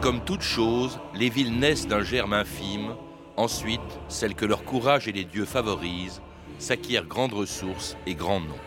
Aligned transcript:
Comme 0.00 0.20
toute 0.24 0.42
chose, 0.42 0.98
les 1.14 1.28
villes 1.28 1.58
naissent 1.58 1.86
d'un 1.86 2.02
germe 2.02 2.32
infime. 2.32 2.96
Ensuite, 3.36 3.80
celles 4.08 4.34
que 4.34 4.44
leur 4.44 4.64
courage 4.64 5.06
et 5.06 5.12
les 5.12 5.24
dieux 5.24 5.44
favorisent 5.44 6.20
s'acquièrent 6.58 7.06
grandes 7.06 7.34
ressources 7.34 7.96
et 8.06 8.14
grands 8.14 8.40
noms. 8.40 8.58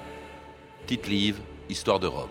Tite-Live, 0.87 1.41
Histoire 1.69 1.99
de 1.99 2.07
Rome. 2.07 2.29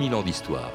2000 0.00 0.14
ans 0.14 0.22
d'histoire. 0.22 0.72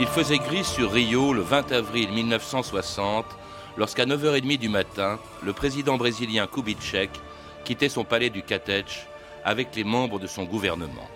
Il 0.00 0.06
faisait 0.06 0.38
gris 0.38 0.64
sur 0.64 0.92
Rio 0.92 1.34
le 1.34 1.42
20 1.42 1.72
avril 1.72 2.10
1960 2.10 3.26
lorsqu'à 3.76 4.06
9h30 4.06 4.56
du 4.56 4.70
matin, 4.70 5.18
le 5.42 5.52
président 5.52 5.98
brésilien 5.98 6.46
Kubitschek 6.46 7.10
quittait 7.66 7.90
son 7.90 8.04
palais 8.04 8.30
du 8.30 8.42
Catech 8.42 9.06
avec 9.44 9.76
les 9.76 9.84
membres 9.84 10.18
de 10.18 10.26
son 10.26 10.44
gouvernement. 10.44 11.08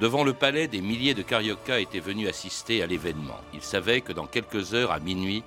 Devant 0.00 0.24
le 0.24 0.32
palais, 0.32 0.66
des 0.66 0.80
milliers 0.80 1.14
de 1.14 1.22
Carioca 1.22 1.78
étaient 1.78 2.00
venus 2.00 2.28
assister 2.28 2.82
à 2.82 2.86
l'événement. 2.86 3.38
Ils 3.54 3.62
savaient 3.62 4.00
que 4.00 4.12
dans 4.12 4.26
quelques 4.26 4.74
heures, 4.74 4.90
à 4.90 4.98
minuit, 4.98 5.44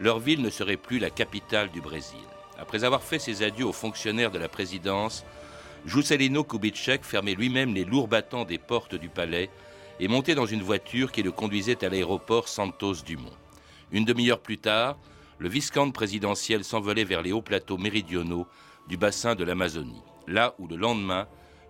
leur 0.00 0.18
ville 0.18 0.42
ne 0.42 0.50
serait 0.50 0.76
plus 0.76 0.98
la 0.98 1.10
capitale 1.10 1.70
du 1.70 1.80
Brésil. 1.80 2.18
Après 2.58 2.84
avoir 2.84 3.02
fait 3.02 3.18
ses 3.18 3.42
adieux 3.42 3.66
aux 3.66 3.72
fonctionnaires 3.72 4.30
de 4.30 4.38
la 4.38 4.48
présidence, 4.48 5.24
Juscelino 5.84 6.44
Kubitschek 6.44 7.04
fermait 7.04 7.34
lui-même 7.34 7.74
les 7.74 7.84
lourds 7.84 8.08
battants 8.08 8.44
des 8.44 8.58
portes 8.58 8.94
du 8.94 9.08
palais 9.08 9.50
et 9.98 10.08
montait 10.08 10.34
dans 10.34 10.46
une 10.46 10.62
voiture 10.62 11.10
qui 11.12 11.22
le 11.22 11.32
conduisait 11.32 11.84
à 11.84 11.88
l'aéroport 11.88 12.48
Santos 12.48 13.02
Dumont. 13.04 13.36
Une 13.90 14.04
demi-heure 14.04 14.40
plus 14.40 14.58
tard, 14.58 14.98
le 15.38 15.48
viscount 15.48 15.90
présidentiel 15.90 16.62
s'envolait 16.62 17.04
vers 17.04 17.22
les 17.22 17.32
hauts 17.32 17.42
plateaux 17.42 17.78
méridionaux 17.78 18.46
du 18.88 18.96
bassin 18.96 19.34
de 19.34 19.44
l'Amazonie, 19.44 20.02
là 20.28 20.54
où 20.58 20.68
le 20.68 20.76
lendemain, 20.76 21.26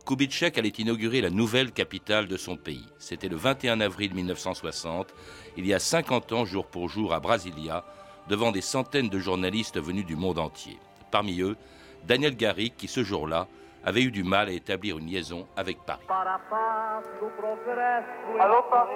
Kubitschek 0.06 0.58
allait 0.58 0.68
inaugurer 0.68 1.20
la 1.20 1.30
nouvelle 1.30 1.72
capitale 1.72 2.26
de 2.26 2.36
son 2.36 2.56
pays. 2.56 2.86
C'était 2.98 3.28
le 3.28 3.36
21 3.36 3.80
avril 3.80 4.14
1960, 4.14 5.08
il 5.56 5.66
y 5.66 5.72
a 5.72 5.78
50 5.78 6.32
ans 6.32 6.44
jour 6.44 6.66
pour 6.66 6.88
jour 6.88 7.14
à 7.14 7.20
Brasilia, 7.20 7.84
devant 8.28 8.52
des 8.52 8.60
centaines 8.60 9.08
de 9.08 9.18
journalistes 9.18 9.80
venus 9.80 10.06
du 10.06 10.16
monde 10.16 10.38
entier. 10.38 10.78
Parmi 11.10 11.40
eux, 11.40 11.56
Daniel 12.04 12.36
Garrick, 12.36 12.76
qui 12.76 12.88
ce 12.88 13.02
jour-là 13.04 13.46
avait 13.84 14.02
eu 14.02 14.10
du 14.10 14.22
mal 14.24 14.48
à 14.48 14.52
établir 14.52 14.98
une 14.98 15.06
liaison 15.06 15.46
avec 15.56 15.78
Paris. 15.84 16.06
Allô 16.08 16.22
Paris 18.70 18.94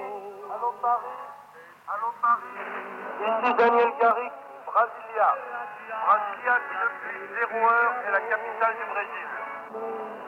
Allô 0.51 0.73
Paris 0.81 1.07
Allô 1.89 2.11
Paris 2.23 2.43
Ici 3.21 3.55
Daniel 3.59 3.93
Garrick, 4.01 4.33
Brasilia. 4.67 5.31
Brasilia 6.07 6.57
qui 6.67 6.75
depuis 6.83 7.19
0 7.53 7.67
heure 7.67 7.95
est 8.07 8.13
la 8.13 8.21
capitale 8.21 8.75
du 8.79 8.87
Brésil. 8.93 9.29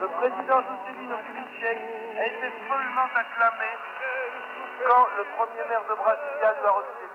Le 0.01 0.07
président 0.19 0.59
Juscelino 0.63 1.15
Kubitschek 1.25 1.79
a 2.19 2.25
été 2.25 2.47
follement 2.67 3.09
acclamé 3.15 3.71
quand 4.87 5.05
le 5.17 5.23
premier 5.35 5.63
maire 5.69 5.83
de 5.89 5.95
Brasilia 5.95 6.53
lui 6.59 6.67
a 6.67 6.71
reçu. 6.71 7.08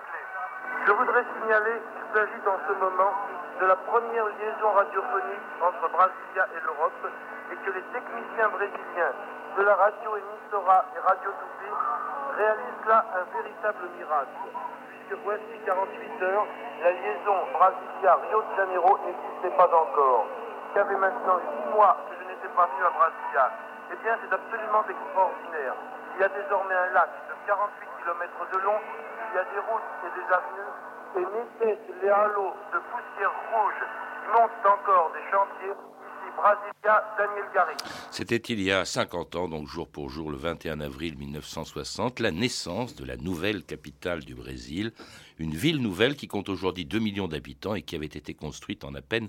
Je 0.86 0.92
voudrais 0.92 1.24
signaler 1.40 1.80
qu'il 1.80 2.06
s'agit 2.12 2.42
dans 2.44 2.58
ce 2.68 2.72
moment 2.76 3.12
de 3.60 3.66
la 3.66 3.76
première 3.76 4.26
liaison 4.26 4.70
radiophonique 4.74 5.48
entre 5.62 5.88
Brasilia 5.92 6.44
et 6.56 6.60
l'Europe 6.60 7.06
et 7.52 7.56
que 7.56 7.70
les 7.70 7.82
techniciens 7.92 8.48
brésiliens 8.48 9.14
de 9.56 9.62
la 9.62 9.74
radio 9.74 10.16
Emissora 10.16 10.84
et 10.96 11.00
Radio 11.00 11.30
Tupi 11.30 11.70
réalisent 12.36 12.86
là 12.86 13.04
un 13.14 13.24
véritable 13.36 13.88
miracle. 13.96 14.44
Puisque 14.88 15.22
voici 15.24 15.54
48 15.64 16.22
heures, 16.22 16.46
la 16.82 16.90
liaison 16.90 17.38
Brasilia-Rio 17.52 18.42
de 18.42 18.56
Janeiro 18.56 18.98
n'existait 19.06 19.56
pas 19.56 19.70
encore. 19.70 20.26
Il 20.74 20.78
y 20.78 20.80
avait 20.80 20.96
maintenant 20.96 21.38
8 21.70 21.74
mois 21.76 21.96
que 22.10 22.14
je 22.18 22.28
n'étais 22.28 22.48
pas 22.56 22.66
venu 22.66 22.82
à 22.84 22.90
Brasilia. 22.90 23.50
Eh 23.92 23.96
bien, 24.02 24.18
c'est 24.20 24.34
absolument 24.34 24.82
extraordinaire. 24.88 25.74
Il 26.16 26.20
y 26.20 26.24
a 26.24 26.28
désormais 26.28 26.74
un 26.74 26.90
lac 26.92 27.10
de 27.28 27.33
48 27.46 27.88
km 28.02 28.32
de 28.52 28.58
long, 28.64 28.80
il 28.80 29.36
y 29.36 29.38
a 29.38 29.44
des 29.44 29.60
routes 29.68 29.92
et 30.04 30.10
des 30.16 30.26
avenues, 30.32 30.72
et 31.16 31.24
mes 31.64 31.78
les 32.02 32.08
halos 32.08 32.54
de 32.72 32.78
poussière 32.90 33.34
rouge 33.52 33.82
qui 34.20 34.28
montent 34.32 34.66
encore 34.66 35.12
des 35.12 35.30
chantiers. 35.30 35.76
C'était 38.10 38.36
il 38.36 38.60
y 38.60 38.72
a 38.72 38.84
50 38.84 39.36
ans, 39.36 39.48
donc 39.48 39.68
jour 39.68 39.88
pour 39.88 40.10
jour, 40.10 40.30
le 40.30 40.36
21 40.36 40.80
avril 40.80 41.16
1960, 41.16 42.20
la 42.20 42.32
naissance 42.32 42.96
de 42.96 43.04
la 43.04 43.16
nouvelle 43.16 43.64
capitale 43.64 44.24
du 44.24 44.34
Brésil, 44.34 44.92
une 45.38 45.54
ville 45.54 45.80
nouvelle 45.80 46.16
qui 46.16 46.28
compte 46.28 46.48
aujourd'hui 46.48 46.84
2 46.84 46.98
millions 46.98 47.28
d'habitants 47.28 47.74
et 47.74 47.82
qui 47.82 47.96
avait 47.96 48.06
été 48.06 48.34
construite 48.34 48.84
en 48.84 48.94
à 48.94 49.02
peine 49.02 49.28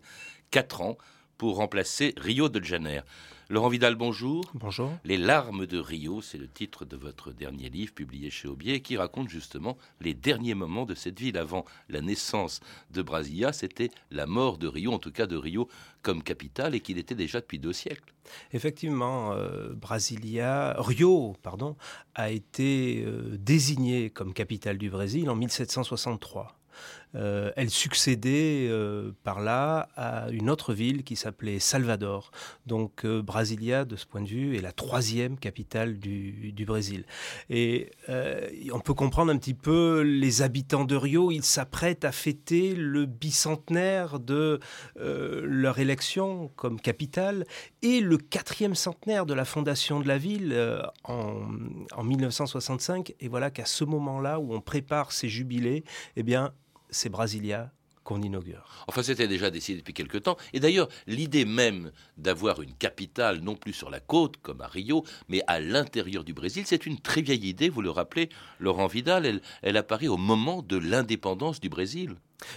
4 0.51 0.81
ans 0.81 0.97
pour 1.37 1.57
remplacer 1.57 2.13
Rio 2.17 2.49
de 2.49 2.63
Janeiro. 2.63 3.05
Laurent 3.47 3.69
Vidal, 3.69 3.93
bonjour. 3.93 4.43
Bonjour. 4.55 4.91
Les 5.03 5.17
larmes 5.17 5.67
de 5.67 5.77
Rio, 5.77 6.19
c'est 6.19 6.39
le 6.39 6.47
titre 6.47 6.83
de 6.83 6.97
votre 6.97 7.31
dernier 7.31 7.69
livre 7.69 7.93
publié 7.93 8.31
chez 8.31 8.47
Aubier 8.47 8.81
qui 8.81 8.97
raconte 8.97 9.29
justement 9.29 9.77
les 10.01 10.15
derniers 10.15 10.55
moments 10.55 10.85
de 10.85 10.95
cette 10.95 11.19
ville 11.19 11.37
avant 11.37 11.63
la 11.87 12.01
naissance 12.01 12.59
de 12.89 13.03
Brasilia. 13.03 13.53
C'était 13.53 13.91
la 14.09 14.25
mort 14.25 14.57
de 14.57 14.67
Rio, 14.67 14.91
en 14.91 14.97
tout 14.97 15.11
cas 15.11 15.27
de 15.27 15.37
Rio 15.37 15.69
comme 16.01 16.23
capitale 16.23 16.73
et 16.73 16.79
qu'il 16.79 16.97
était 16.97 17.13
déjà 17.13 17.39
depuis 17.39 17.59
deux 17.59 17.73
siècles. 17.73 18.15
Effectivement, 18.51 19.33
euh, 19.33 19.73
Brasilia, 19.75 20.75
Rio, 20.79 21.35
pardon, 21.43 21.75
a 22.15 22.31
été 22.31 23.03
euh, 23.05 23.37
désigné 23.37 24.09
comme 24.09 24.33
capitale 24.33 24.79
du 24.79 24.89
Brésil 24.89 25.29
en 25.29 25.35
1763. 25.35 26.57
Euh, 27.15 27.51
elle 27.55 27.69
succédait 27.69 28.67
euh, 28.69 29.11
par 29.23 29.39
là 29.39 29.87
à 29.95 30.29
une 30.31 30.49
autre 30.49 30.73
ville 30.73 31.03
qui 31.03 31.15
s'appelait 31.15 31.59
Salvador. 31.59 32.31
Donc 32.65 33.05
euh, 33.05 33.21
Brasilia, 33.21 33.85
de 33.85 33.95
ce 33.95 34.05
point 34.05 34.21
de 34.21 34.27
vue, 34.27 34.57
est 34.57 34.61
la 34.61 34.71
troisième 34.71 35.37
capitale 35.37 35.97
du, 35.99 36.53
Brésil. 36.65 37.05
Et 37.51 37.91
on 38.73 38.79
peut 38.79 38.95
comprendre 38.95 39.31
un 39.31 39.37
petit 39.37 39.53
peu 39.53 40.01
les 40.01 40.41
habitants 40.41 40.83
de 40.83 40.95
Rio, 40.95 41.29
ils 41.29 41.43
s'apprêtent 41.43 42.03
à 42.03 42.11
fêter 42.11 42.73
le 42.73 43.05
bicentenaire 43.05 44.19
de 44.19 44.59
leur 44.95 45.77
élection 45.77 46.49
comme 46.55 46.79
capitale 46.79 47.45
et 47.83 48.01
le 48.01 48.17
quatrième 48.17 48.73
centenaire 48.73 49.27
de 49.27 49.35
la 49.35 49.45
fondation 49.45 49.99
de 49.99 50.07
la 50.07 50.17
ville 50.17 50.57
en, 51.03 51.43
en 51.95 52.03
1965. 52.03 53.13
Et 53.19 53.27
voilà 53.27 53.51
qu'à 53.51 53.65
ce 53.65 53.83
moment-là 53.83 54.39
où 54.39 54.55
on 54.55 54.61
prépare 54.61 55.11
ces 55.11 55.29
jubilés, 55.29 55.83
eh 56.15 56.23
bien, 56.23 56.51
c'est 56.95 57.09
Brasilia 57.09 57.71
qu'on 58.03 58.21
inaugure. 58.21 58.85
Enfin, 58.87 59.03
c'était 59.03 59.27
déjà 59.27 59.49
décidé 59.49 59.79
depuis 59.79 59.93
quelque 59.93 60.17
temps. 60.17 60.37
Et 60.53 60.59
d'ailleurs, 60.59 60.87
l'idée 61.07 61.43
même 61.43 61.91
d'avoir 62.17 62.61
une 62.61 62.73
capitale, 62.73 63.39
non 63.39 63.55
plus 63.55 63.73
sur 63.73 63.89
la 63.89 63.99
côte, 63.99 64.37
comme 64.37 64.61
à 64.61 64.67
Rio, 64.67 65.03
mais 65.27 65.41
à 65.47 65.59
l'intérieur 65.59 66.23
du 66.23 66.33
Brésil, 66.33 66.63
c'est 66.67 66.85
une 66.85 66.99
très 66.99 67.21
vieille 67.21 67.49
idée, 67.49 67.67
vous 67.67 67.81
le 67.81 67.89
rappelez, 67.89 68.29
Laurent 68.59 68.87
Vidal, 68.87 69.25
elle, 69.25 69.41
elle 69.63 69.75
apparaît 69.75 70.07
au 70.07 70.17
moment 70.17 70.61
de 70.61 70.77
l'indépendance 70.77 71.59
du 71.59 71.67
Brésil. 71.67 72.15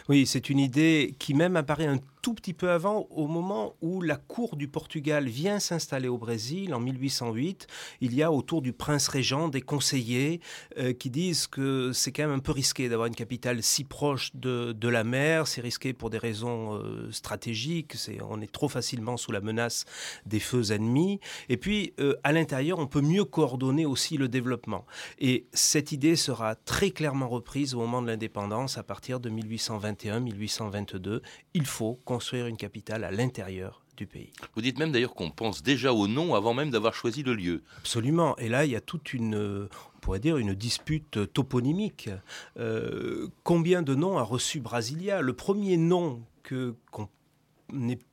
Oui, 0.09 0.27
c'est 0.27 0.51
une 0.51 0.59
idée 0.59 1.15
qui 1.19 1.35
même 1.35 1.57
apparaît 1.57 1.87
un 1.87 1.99
tout 2.23 2.35
petit 2.35 2.53
peu 2.53 2.71
avant, 2.71 3.07
au 3.11 3.27
moment 3.27 3.77
où 3.81 4.03
la 4.03 4.17
cour 4.17 4.57
du 4.57 4.69
Portugal 4.69 5.29
vient 5.29 5.61
s'installer 5.61 6.09
au 6.09 6.19
Brésil 6.19 6.75
en 6.75 6.81
1808. 6.81 7.67
Il 8.01 8.15
y 8.15 8.23
a 8.23 8.33
autour 8.33 8.61
du 8.61 8.73
prince 8.73 9.09
régent 9.09 9.49
des 9.49 9.61
conseillers 9.61 10.41
euh, 10.79 10.93
qui 10.93 11.11
disent 11.11 11.47
que 11.47 11.93
c'est 11.93 12.13
quand 12.13 12.25
même 12.25 12.37
un 12.37 12.41
peu 12.41 12.53
risqué 12.53 12.89
d'avoir 12.89 13.07
une 13.07 13.15
capitale 13.15 13.63
si 13.63 13.85
proche 13.85 14.35
de, 14.35 14.89
la 14.89 15.05
mer. 15.05 15.47
C'est 15.47 15.61
risqué 15.61 15.93
pour 15.93 16.11
des 16.11 16.19
raisons 16.19 16.75
euh, 16.75 17.11
stratégiques. 17.13 17.95
on 18.29 18.41
est 18.41 18.51
trop 18.51 18.69
facilement 18.69 19.17
sous 19.17 19.33
la 19.33 19.41
menace 19.41 19.85
des 20.27 20.41
feux 20.41 20.73
ennemis. 20.73 21.21
Et 21.49 21.57
puis, 21.57 21.95
euh, 22.01 22.17
à 22.25 22.33
l'intérieur, 22.33 22.79
on 22.79 22.87
peut 22.87 23.03
mieux 23.03 23.25
coordonner 23.25 23.87
aussi 23.87 24.17
le 24.17 24.29
développement. 24.29 24.87
Et 25.19 25.47
cette 25.53 25.93
idée 25.93 26.17
sera 26.17 26.55
très 26.57 26.91
clairement 26.91 27.29
reprise 27.29 27.75
au 27.75 27.79
moment 27.79 28.03
de 28.03 28.09
l'indépendance 28.09 28.79
à 28.79 28.83
partir 28.83 29.21
de 29.21 29.29
1800. 29.29 29.68
1821-1822, 29.69 31.21
il 31.55 31.67
faut 31.67 32.01
construire 32.05 32.47
une 32.47 32.57
capitale 32.57 33.05
à 33.05 33.11
l'intérieur 33.11 33.83
du 33.97 34.07
pays. 34.07 34.33
Vous 34.55 34.63
dites 34.63 34.79
même 34.79 34.93
d'ailleurs 34.93 35.15
qu'on 35.15 35.31
pense 35.31 35.63
déjà 35.63 35.93
au 35.93 36.07
nom 36.07 36.35
avant 36.35 36.55
même 36.55 36.71
d'avoir 36.71 36.95
choisi 36.95 37.23
le 37.23 37.35
lieu. 37.35 37.63
Absolument. 37.79 38.37
Et 38.39 38.49
là, 38.49 38.65
il 38.65 38.71
y 38.71 38.77
a 38.77 38.81
toute 38.81 39.13
une, 39.13 39.69
on 39.97 39.99
pourrait 40.01 40.21
dire, 40.21 40.37
une 40.37 40.55
dispute 40.55 41.33
toponymique. 41.33 42.09
Euh, 42.59 43.29
combien 43.43 43.83
de 43.83 43.95
noms 43.95 44.17
a 44.19 44.23
reçu 44.23 44.61
Brasilia? 44.61 45.21
Le 45.21 45.33
premier 45.33 45.77
nom 45.77 46.23
que 46.45 46.75
qu'on 46.91 47.09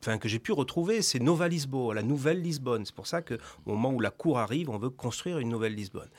enfin, 0.02 0.18
que 0.18 0.28
j'ai 0.28 0.40
pu 0.40 0.52
retrouver, 0.52 1.02
c'est 1.02 1.19
Nova 1.19 1.48
Lisboa, 1.48 1.94
la 1.94 2.04
nouvelle 2.04 2.42
Lisbonne. 2.42 2.86
C'est 2.86 2.96
pour 2.96 3.07
ça 3.07 3.22
qu'au 3.22 3.38
moment 3.66 3.92
où 3.92 4.00
la 4.00 4.12
cour 4.12 4.40
arrive, 4.40 4.69
on 4.69 4.78
veut 4.78 4.90
construire 4.90 5.40
une 5.40 5.50
nouvelle 5.50 5.75
Lisbonne. 5.75 6.10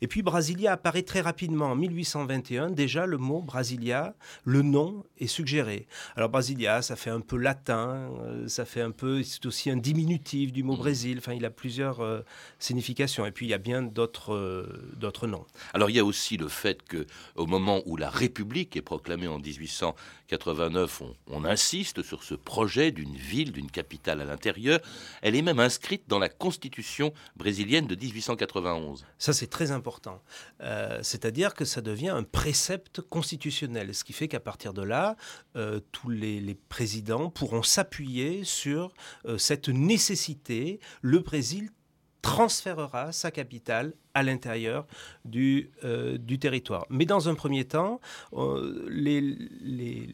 Et 0.00 0.06
puis 0.06 0.22
Brasilia 0.22 0.72
apparaît 0.72 1.02
très 1.02 1.20
rapidement. 1.20 1.66
En 1.66 1.76
1821, 1.76 2.70
déjà, 2.70 3.06
le 3.06 3.18
mot 3.18 3.42
Brasilia, 3.42 4.14
le 4.44 4.62
nom 4.62 5.04
est 5.18 5.26
suggéré. 5.26 5.86
Alors 6.16 6.28
Brasilia, 6.28 6.82
ça 6.82 6.96
fait 6.96 7.10
un 7.10 7.20
peu 7.20 7.36
latin, 7.36 8.10
euh, 8.22 8.48
ça 8.48 8.64
fait 8.64 8.80
un 8.80 8.90
peu, 8.90 9.22
c'est 9.22 9.44
aussi 9.46 9.70
un 9.70 9.76
diminutif 9.76 10.52
du 10.52 10.62
mot 10.62 10.74
mmh. 10.74 10.78
Brésil. 10.78 11.18
Enfin, 11.18 11.34
il 11.34 11.44
a 11.44 11.50
plusieurs 11.50 12.00
euh, 12.00 12.20
significations. 12.58 13.26
Et 13.26 13.32
puis 13.32 13.46
il 13.46 13.50
y 13.50 13.54
a 13.54 13.58
bien 13.58 13.82
d'autres 13.82 14.34
euh, 14.34 14.92
d'autres 14.96 15.26
noms. 15.26 15.46
Alors 15.72 15.90
il 15.90 15.96
y 15.96 16.00
a 16.00 16.04
aussi 16.04 16.36
le 16.36 16.48
fait 16.48 16.82
que 16.82 17.06
au 17.36 17.46
moment 17.46 17.82
où 17.86 17.96
la 17.96 18.10
République 18.10 18.76
est 18.76 18.82
proclamée 18.82 19.28
en 19.28 19.38
1889, 19.38 21.02
on, 21.02 21.14
on 21.28 21.44
insiste 21.44 22.02
sur 22.02 22.22
ce 22.22 22.34
projet 22.34 22.83
d'une 22.90 23.16
ville, 23.16 23.52
d'une 23.52 23.70
capitale 23.70 24.20
à 24.20 24.24
l'intérieur. 24.24 24.80
Elle 25.22 25.36
est 25.36 25.42
même 25.42 25.60
inscrite 25.60 26.04
dans 26.08 26.18
la 26.18 26.28
Constitution 26.28 27.12
brésilienne 27.36 27.86
de 27.86 27.94
1891. 27.94 29.06
Ça, 29.18 29.32
c'est 29.32 29.46
très 29.46 29.70
important. 29.70 30.22
Euh, 30.60 30.98
c'est-à-dire 31.02 31.54
que 31.54 31.64
ça 31.64 31.80
devient 31.80 32.08
un 32.08 32.22
précepte 32.22 33.00
constitutionnel, 33.00 33.94
ce 33.94 34.04
qui 34.04 34.12
fait 34.12 34.28
qu'à 34.28 34.40
partir 34.40 34.72
de 34.72 34.82
là, 34.82 35.16
euh, 35.56 35.80
tous 35.92 36.08
les, 36.08 36.56
présidents 36.68 37.30
pourront 37.30 37.62
s'appuyer 37.62 38.44
sur 38.44 38.92
euh, 39.26 39.38
cette 39.38 39.68
nécessité. 39.68 40.80
Le 41.02 41.18
Brésil 41.18 41.70
transférera 42.22 43.12
sa 43.12 43.30
capitale 43.30 43.92
à 44.14 44.22
l'intérieur 44.22 44.86
du, 45.24 45.70
territoire. 46.40 46.86
Mais 46.88 47.04
dans 47.04 47.28
un 47.28 47.34
premier 47.34 47.66
temps, 47.66 48.00
les 48.88 50.08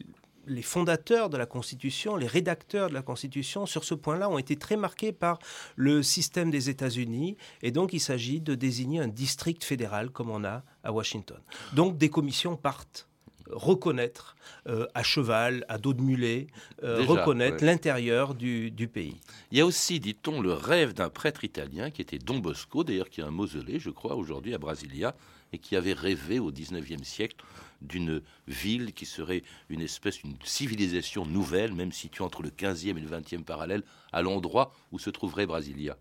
les 0.51 0.61
fondateurs 0.61 1.29
de 1.29 1.37
la 1.37 1.45
Constitution, 1.45 2.15
les 2.15 2.27
rédacteurs 2.27 2.89
de 2.89 2.93
la 2.93 3.01
Constitution, 3.01 3.65
sur 3.65 3.83
ce 3.83 3.93
point-là, 3.95 4.29
ont 4.29 4.37
été 4.37 4.57
très 4.57 4.75
marqués 4.75 5.11
par 5.11 5.39
le 5.75 6.03
système 6.03 6.51
des 6.51 6.69
États-Unis. 6.69 7.37
Et 7.61 7.71
donc, 7.71 7.93
il 7.93 7.99
s'agit 7.99 8.41
de 8.41 8.55
désigner 8.55 8.99
un 8.99 9.07
district 9.07 9.63
fédéral 9.63 10.09
comme 10.09 10.29
on 10.29 10.43
a 10.43 10.63
à 10.83 10.91
Washington. 10.91 11.39
Donc, 11.73 11.97
des 11.97 12.09
commissions 12.09 12.57
partent 12.57 13.07
reconnaître 13.51 14.35
euh, 14.67 14.87
à 14.93 15.03
cheval, 15.03 15.65
à 15.69 15.77
dos 15.77 15.93
de 15.93 16.01
mulet, 16.01 16.47
euh, 16.83 17.03
reconnaître 17.05 17.63
l'intérieur 17.63 18.35
du, 18.35 18.89
pays. 18.91 19.17
Il 19.51 19.57
y 19.57 19.61
a 19.61 19.65
aussi, 19.65 19.99
dit-on, 19.99 20.41
le 20.41 20.53
rêve 20.53 20.93
d'un 20.93 21.09
prêtre 21.09 21.43
italien 21.43 21.91
qui 21.91 22.01
était 22.01 22.19
Don 22.19 22.39
Bosco, 22.39 22.83
d'ailleurs 22.83 23.09
qui 23.09 23.21
a 23.21 23.27
un 23.27 23.31
mausolée, 23.31 23.79
je 23.79 23.89
crois, 23.89 24.15
aujourd'hui 24.15 24.53
à 24.53 24.57
Brasilia, 24.57 25.15
et 25.53 25.57
qui 25.57 25.75
avait 25.75 25.93
rêvé 25.93 26.39
au 26.39 26.51
XIXe 26.51 27.03
siècle 27.03 27.35
d'une 27.81 28.21
ville 28.47 28.93
qui 28.93 29.05
serait 29.05 29.43
une 29.69 29.81
espèce, 29.81 30.21
une 30.23 30.35
civilisation 30.43 31.25
nouvelle, 31.25 31.73
même 31.73 31.91
située 31.91 32.23
entre 32.23 32.43
le 32.43 32.49
15e 32.49 32.89
et 32.89 33.01
le 33.01 33.07
20e 33.07 33.43
parallèle, 33.43 33.83
à 34.11 34.21
l'endroit 34.21 34.73
où 34.91 34.99
se 34.99 35.09
trouverait 35.09 35.45
Brasilia. 35.45 35.97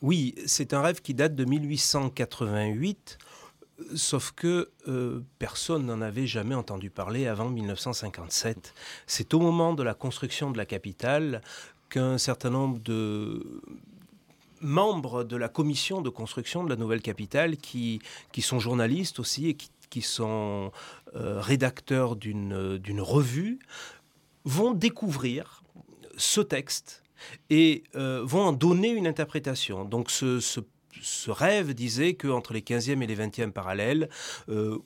Oui, 0.00 0.34
c'est 0.46 0.74
un 0.74 0.82
rêve 0.82 1.00
qui 1.00 1.14
date 1.14 1.34
de 1.34 1.44
1888. 1.44 3.18
Sauf 3.94 4.32
que 4.32 4.70
euh, 4.88 5.20
personne 5.38 5.86
n'en 5.86 6.00
avait 6.00 6.26
jamais 6.26 6.54
entendu 6.54 6.90
parler 6.90 7.26
avant 7.26 7.48
1957. 7.48 8.74
C'est 9.06 9.34
au 9.34 9.40
moment 9.40 9.74
de 9.74 9.82
la 9.82 9.94
construction 9.94 10.50
de 10.50 10.58
la 10.58 10.66
capitale 10.66 11.42
qu'un 11.88 12.18
certain 12.18 12.50
nombre 12.50 12.78
de 12.80 13.62
membres 14.60 15.24
de 15.24 15.36
la 15.36 15.48
commission 15.48 16.00
de 16.00 16.08
construction 16.08 16.62
de 16.64 16.70
la 16.70 16.76
nouvelle 16.76 17.02
capitale, 17.02 17.56
qui, 17.56 18.00
qui 18.30 18.42
sont 18.42 18.60
journalistes 18.60 19.18
aussi 19.18 19.48
et 19.48 19.56
qui 19.90 20.02
sont 20.02 20.70
euh, 21.14 21.40
rédacteurs 21.40 22.16
d'une 22.16 23.00
revue, 23.00 23.58
vont 24.44 24.72
découvrir 24.72 25.62
ce 26.16 26.40
texte 26.40 27.02
et 27.50 27.84
euh, 27.94 28.22
vont 28.24 28.42
en 28.42 28.52
donner 28.52 28.88
une 28.90 29.06
interprétation. 29.06 29.84
Donc 29.84 30.10
ce, 30.10 30.60
rêve 31.28 31.74
disait 31.74 32.14
qu'entre 32.14 32.52
les 32.52 32.60
15e 32.60 33.02
et 33.02 33.06
les 33.06 33.16
20e 33.16 33.50
parallèles, 33.50 34.08
euh, 34.48 34.78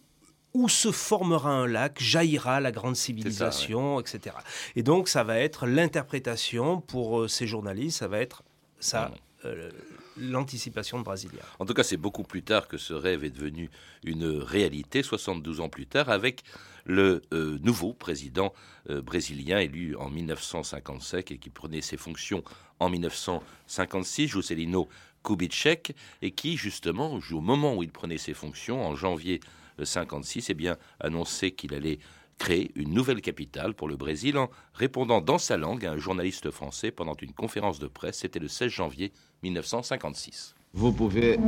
où 0.55 0.69
se 0.69 0.91
formera 0.91 1.51
un 1.51 1.67
lac, 1.67 2.01
jaillira 2.01 2.61
la 2.61 2.73
grande 2.73 2.97
civilisation, 2.97 4.01
etc. 4.01 4.37
Et 4.75 4.83
donc 4.83 5.09
ça 5.09 5.23
va 5.23 5.39
être 5.39 5.67
l'interprétation 5.67 6.81
pour 6.81 7.29
ces 7.29 7.47
journalistes, 7.47 7.99
ça 7.99 8.09
va 8.09 8.21
être 8.21 8.43
ça, 8.81 9.11
mmh 9.11 9.15
l'anticipation 10.19 10.99
de 10.99 11.05
Brasilia. 11.05 11.43
En 11.59 11.67
tout 11.67 11.75
cas, 11.75 11.83
c'est 11.83 11.97
beaucoup 11.97 12.23
plus 12.23 12.43
tard 12.43 12.69
que 12.69 12.79
ce 12.79 12.95
rêve 12.95 13.25
est 13.25 13.31
devenu 13.31 13.71
une 14.05 14.27
réalité, 14.27 15.03
72 15.03 15.61
ans 15.61 15.69
plus 15.69 15.87
tard, 15.87 16.11
avec 16.11 16.43
le 16.85 17.23
euh, 17.33 17.59
nouveau 17.63 17.93
président 17.93 18.53
euh, 18.91 19.03
brésilien 19.03 19.59
élu 19.59 19.97
en 19.97 20.09
1957 20.09 21.33
et 21.33 21.39
qui 21.39 21.51
prenait 21.51 21.81
ses 21.81 21.97
fonctions 21.97 22.43
en 22.79 22.89
1956, 22.89 24.29
Juscelino 24.29 24.89
Kubitschek, 25.27 25.95
et 26.23 26.31
qui, 26.31 26.57
justement, 26.57 27.19
au 27.31 27.41
moment 27.41 27.75
où 27.75 27.83
il 27.83 27.91
prenait 27.91 28.19
ses 28.19 28.33
fonctions, 28.33 28.87
en 28.87 28.95
janvier 28.95 29.41
1956, 29.79 30.39
euh, 30.39 30.53
eh 30.53 30.55
bien, 30.55 30.77
annonçait 31.01 31.51
qu'il 31.51 31.75
allait 31.75 31.99
créer 32.39 32.71
une 32.75 32.93
nouvelle 32.93 33.21
capitale 33.21 33.75
pour 33.75 33.89
le 33.89 33.97
Brésil 33.97 34.39
en 34.39 34.51
répondant 34.75 35.21
dans 35.21 35.39
sa 35.39 35.57
langue 35.57 35.85
à 35.85 35.93
un 35.93 35.97
journaliste 35.97 36.51
français 36.51 36.91
pendant 36.91 37.17
une 37.21 37.33
conférence 37.33 37.79
de 37.79 37.87
presse. 37.87 38.19
C'était 38.19 38.39
le 38.39 38.49
16 38.49 38.71
janvier 38.71 39.13
1956. 39.43 40.55
Vous 40.75 40.93
pouvez 40.93 41.39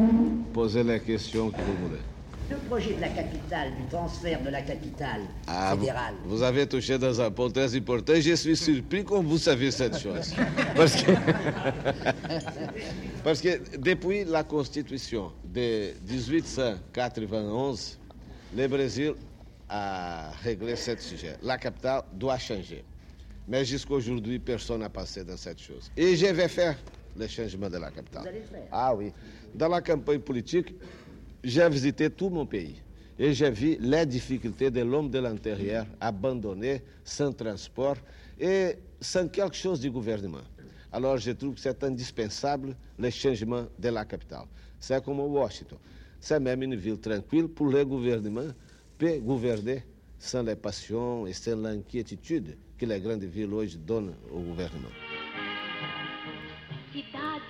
poser 0.55 0.83
la 0.83 0.99
question 0.99 1.51
que 1.51 1.61
vous 1.61 1.89
voulez. 1.89 2.18
Le 2.51 2.57
projet 2.69 2.95
de 2.95 3.01
la 3.01 3.09
capitale, 3.09 3.73
du 3.77 3.87
transfert 3.91 4.43
de 4.43 4.49
la 4.49 4.63
capitale 4.63 5.21
ah, 5.47 5.77
fédérale. 5.79 6.15
Vous, 6.25 6.43
avez 6.43 6.67
touché 6.67 6.99
dans 6.99 7.21
un 7.21 7.31
point 7.31 7.51
très 7.51 7.77
important. 7.77 8.15
Je 8.17 8.35
suis 8.35 8.57
surpris 8.57 9.05
quand 9.05 9.23
vous 9.23 9.37
savez 9.37 9.71
cette 9.71 9.99
chose. 9.99 10.35
Parce 10.75 11.03
que, 11.03 11.13
parce 13.25 13.41
que 13.43 13.79
depuis 13.79 14.25
la 14.25 14.45
Constitution 14.45 15.31
de 15.45 15.93
1891, 16.11 17.99
le 18.57 18.67
Brésil 18.67 19.13
a 19.69 20.31
réglé 20.43 20.77
ce 20.77 20.97
sujet. 20.97 21.37
La 21.43 21.59
capitale 21.59 22.03
doit 22.15 22.39
changer. 22.39 22.85
Mais 23.47 23.65
jusqu'à 23.65 23.95
aujourd'hui, 23.95 24.39
personne 24.39 24.81
n'a 24.81 24.89
passé 24.89 25.25
dans 25.25 25.37
cette 25.37 25.61
chose. 25.61 25.91
Et 25.97 26.17
je 26.17 26.27
vais 26.27 26.49
faire 26.49 26.77
le 27.17 27.27
changement 27.27 27.69
de 27.69 27.79
la 27.79 27.91
capitale. 27.91 28.33
Ah 28.71 28.95
oui. 28.95 29.13
Dans 29.55 29.69
la 29.69 29.81
campagne 29.81 30.21
politique, 30.21 30.75
j'ai 31.43 31.69
visité 31.69 32.11
tout 32.11 32.31
mon 32.31 32.47
pays. 32.47 32.77
Et 33.19 33.33
j'ai 33.35 33.51
vu 33.51 33.77
les 33.81 34.07
difficultés 34.07 34.71
de 34.71 34.81
l'homme 34.83 35.11
de 35.11 35.19
l'intérieur 35.19 35.87
abandonné, 36.01 36.83
sans 37.03 37.33
transport 37.33 37.97
et 38.39 38.77
sans 39.01 39.27
quelque 39.29 39.57
chose 39.57 39.81
du 39.81 39.91
gouvernement. 39.91 40.45
Alors 40.93 41.17
je 41.17 41.33
trouve 41.33 41.55
que 41.55 41.61
c'est 41.61 41.83
indispensable 41.83 42.77
le 42.99 43.11
changement 43.11 43.67
de 43.79 43.89
la 43.89 44.05
capitale. 44.05 44.47
C'est 44.79 45.05
comme 45.05 45.19
Washington. 45.21 45.79
C'est 46.21 46.39
même 46.41 46.63
une 46.63 46.77
ville 46.77 46.99
tranquille 47.01 47.49
pour 47.49 47.67
le 47.67 47.85
gouvernement 47.85 48.53
peut 48.99 49.19
gouverner 49.21 49.85
sans 50.19 50.43
les 50.43 50.57
passions 50.57 51.27
et 51.27 51.33
sans 51.33 51.57
l'inquiétude 51.57 52.57
que 52.77 52.85
les 52.87 53.01
grandes 53.01 53.25
villes 53.25 53.53
aujourd'hui 53.55 53.79
donnent 53.79 54.15
au 54.33 54.41
gouvernement. 54.41 54.89
Cidade 56.93 57.43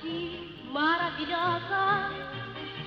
maravilhosa, 0.73 2.11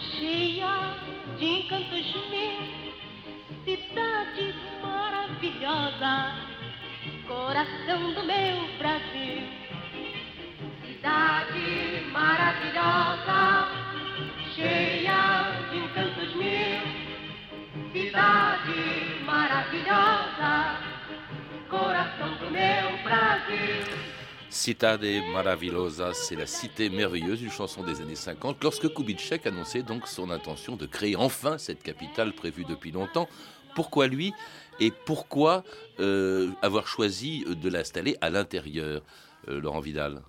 cheia 0.09 0.95
de 1.37 1.45
encantos 1.45 2.15
meus, 2.29 3.63
cidade 3.65 4.55
maravilhosa, 4.81 6.35
coração 7.27 8.13
do 8.13 8.23
meu 8.23 8.77
Brasil. 8.77 9.43
Cidade 10.85 12.05
maravilhosa, 12.11 13.69
cheia 14.55 15.69
de 15.71 15.77
encantos 15.77 16.35
meus. 16.35 17.01
cidade 17.93 19.23
maravilhosa, 19.25 20.77
coração 21.69 22.29
do 22.35 22.51
meu 22.51 23.03
Brasil. 23.03 24.20
Citade 24.51 25.05
Maravillosa, 25.31 26.13
c'est 26.13 26.35
la 26.35 26.45
cité 26.45 26.89
merveilleuse, 26.89 27.41
une 27.41 27.49
chanson 27.49 27.83
des 27.83 28.01
années 28.01 28.15
50, 28.15 28.61
lorsque 28.61 28.93
Kubitschek 28.93 29.47
annonçait 29.47 29.81
donc 29.81 30.07
son 30.07 30.29
intention 30.29 30.75
de 30.75 30.85
créer 30.85 31.15
enfin 31.15 31.57
cette 31.57 31.81
capitale 31.81 32.33
prévue 32.33 32.65
depuis 32.65 32.91
longtemps. 32.91 33.29
Pourquoi 33.75 34.07
lui 34.07 34.33
et 34.81 34.91
pourquoi 35.05 35.63
euh, 36.01 36.51
avoir 36.61 36.85
choisi 36.85 37.45
de 37.45 37.69
l'installer 37.69 38.17
à 38.19 38.29
l'intérieur 38.29 39.03
euh, 39.47 39.61
Laurent 39.61 39.79
Vidal? 39.79 40.21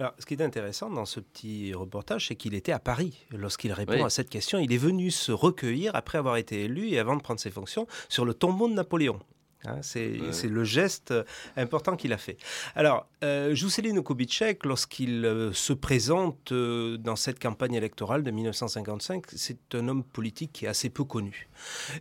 Alors, 0.00 0.12
ce 0.18 0.26
qui 0.26 0.34
est 0.34 0.42
intéressant 0.42 0.90
dans 0.90 1.06
ce 1.06 1.20
petit 1.20 1.72
reportage, 1.72 2.26
c'est 2.26 2.34
qu'il 2.34 2.54
était 2.54 2.72
à 2.72 2.80
Paris 2.80 3.26
lorsqu'il 3.30 3.72
répond 3.72 4.04
à 4.04 4.10
cette 4.10 4.28
question. 4.28 4.58
Il 4.58 4.72
est 4.72 4.76
venu 4.76 5.12
se 5.12 5.30
recueillir 5.30 5.94
après 5.94 6.18
avoir 6.18 6.36
été 6.36 6.64
élu 6.64 6.88
et 6.88 6.98
avant 6.98 7.16
de 7.16 7.22
prendre 7.22 7.38
ses 7.38 7.52
fonctions 7.52 7.86
sur 8.08 8.24
le 8.24 8.34
tombeau 8.34 8.68
de 8.68 8.74
Napoléon. 8.74 9.20
Hein, 9.64 9.78
c'est 9.82 10.08
le 10.44 10.64
geste 10.64 11.12
important 11.56 11.96
qu'il 11.96 12.12
a 12.12 12.18
fait. 12.18 12.36
Alors, 12.76 13.08
euh, 13.24 13.54
Juscelino 13.54 14.02
Kubitschek, 14.02 14.64
lorsqu'il 14.64 15.24
euh, 15.24 15.52
se 15.52 15.72
présente 15.72 16.52
euh, 16.52 16.96
dans 16.96 17.16
cette 17.16 17.40
campagne 17.40 17.74
électorale 17.74 18.22
de 18.22 18.30
1955, 18.30 19.24
c'est 19.34 19.74
un 19.74 19.88
homme 19.88 20.04
politique 20.04 20.52
qui 20.52 20.66
est 20.66 20.68
assez 20.68 20.90
peu 20.90 21.02
connu. 21.02 21.48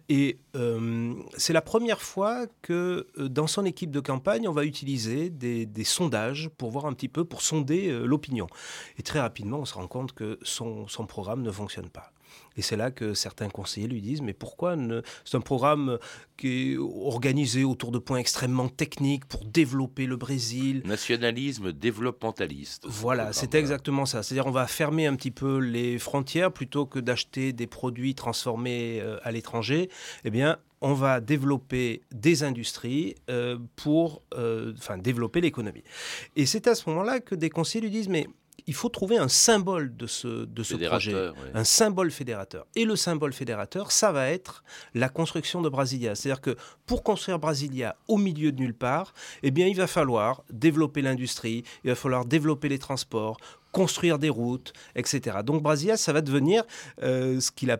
Et 0.09 0.37
euh, 0.55 1.15
c'est 1.35 1.53
la 1.53 1.63
première 1.63 2.01
fois 2.01 2.45
que 2.61 3.07
dans 3.17 3.47
son 3.47 3.65
équipe 3.65 3.89
de 3.89 3.99
campagne, 3.99 4.47
on 4.47 4.53
va 4.53 4.63
utiliser 4.63 5.29
des, 5.31 5.65
des 5.65 5.83
sondages 5.83 6.49
pour 6.57 6.69
voir 6.69 6.85
un 6.85 6.93
petit 6.93 7.09
peu, 7.09 7.25
pour 7.25 7.41
sonder 7.41 7.91
l'opinion. 8.03 8.47
Et 8.99 9.03
très 9.03 9.19
rapidement, 9.19 9.59
on 9.59 9.65
se 9.65 9.73
rend 9.73 9.87
compte 9.87 10.13
que 10.13 10.37
son, 10.43 10.87
son 10.87 11.07
programme 11.07 11.41
ne 11.41 11.51
fonctionne 11.51 11.89
pas. 11.89 12.11
Et 12.57 12.61
c'est 12.61 12.75
là 12.75 12.91
que 12.91 13.13
certains 13.13 13.49
conseillers 13.49 13.87
lui 13.87 14.01
disent, 14.01 14.21
mais 14.21 14.33
pourquoi 14.33 14.75
ne... 14.75 15.01
C'est 15.23 15.37
un 15.37 15.41
programme 15.41 15.99
qui 16.37 16.73
est 16.73 16.77
organisé 16.77 17.63
autour 17.63 17.91
de 17.91 17.99
points 17.99 18.17
extrêmement 18.17 18.67
techniques 18.69 19.25
pour 19.25 19.45
développer 19.45 20.05
le 20.05 20.17
Brésil. 20.17 20.81
Nationalisme 20.85 21.71
développementaliste. 21.71 22.85
Voilà, 22.87 23.33
c'est 23.33 23.55
exactement 23.55 24.05
ça. 24.05 24.23
C'est-à-dire 24.23 24.47
on 24.47 24.51
va 24.51 24.67
fermer 24.67 25.07
un 25.07 25.15
petit 25.15 25.31
peu 25.31 25.57
les 25.57 25.97
frontières 25.99 26.51
plutôt 26.51 26.85
que 26.85 26.99
d'acheter 26.99 27.53
des 27.53 27.67
produits 27.67 28.15
transformés 28.15 28.99
euh, 29.01 29.17
à 29.23 29.31
l'étranger. 29.31 29.89
Eh 30.25 30.29
bien, 30.29 30.57
on 30.81 30.93
va 30.93 31.19
développer 31.21 32.01
des 32.11 32.43
industries 32.43 33.15
euh, 33.29 33.57
pour 33.75 34.21
euh, 34.35 34.73
enfin, 34.77 34.97
développer 34.97 35.41
l'économie. 35.41 35.83
Et 36.35 36.45
c'est 36.45 36.67
à 36.67 36.75
ce 36.75 36.89
moment-là 36.89 37.19
que 37.19 37.35
des 37.35 37.49
conseillers 37.49 37.83
lui 37.83 37.91
disent, 37.91 38.09
mais 38.09 38.27
il 38.65 38.73
faut 38.73 38.89
trouver 38.89 39.17
un 39.17 39.27
symbole 39.27 39.95
de 39.95 40.07
ce, 40.07 40.45
de 40.45 40.63
ce 40.63 40.75
projet, 40.75 41.31
un 41.53 41.63
symbole 41.63 42.11
fédérateur. 42.11 42.65
Et 42.75 42.85
le 42.85 42.95
symbole 42.95 43.33
fédérateur, 43.33 43.91
ça 43.91 44.11
va 44.11 44.29
être 44.29 44.63
la 44.93 45.09
construction 45.09 45.61
de 45.61 45.69
Brasilia. 45.69 46.15
C'est-à-dire 46.15 46.41
que 46.41 46.55
pour 46.85 47.03
construire 47.03 47.39
Brasilia 47.39 47.95
au 48.07 48.17
milieu 48.17 48.51
de 48.51 48.59
nulle 48.59 48.73
part, 48.73 49.13
eh 49.43 49.51
bien, 49.51 49.67
il 49.67 49.75
va 49.75 49.87
falloir 49.87 50.43
développer 50.49 51.01
l'industrie, 51.01 51.63
il 51.83 51.89
va 51.89 51.95
falloir 51.95 52.25
développer 52.25 52.67
les 52.69 52.79
transports, 52.79 53.37
construire 53.71 54.17
des 54.17 54.29
routes, 54.29 54.73
etc. 54.95 55.37
Donc 55.45 55.61
Brasilia, 55.61 55.97
ça 55.97 56.11
va 56.11 56.21
devenir 56.21 56.63
euh, 57.03 57.39
ce 57.39 57.51
qu'il 57.51 57.71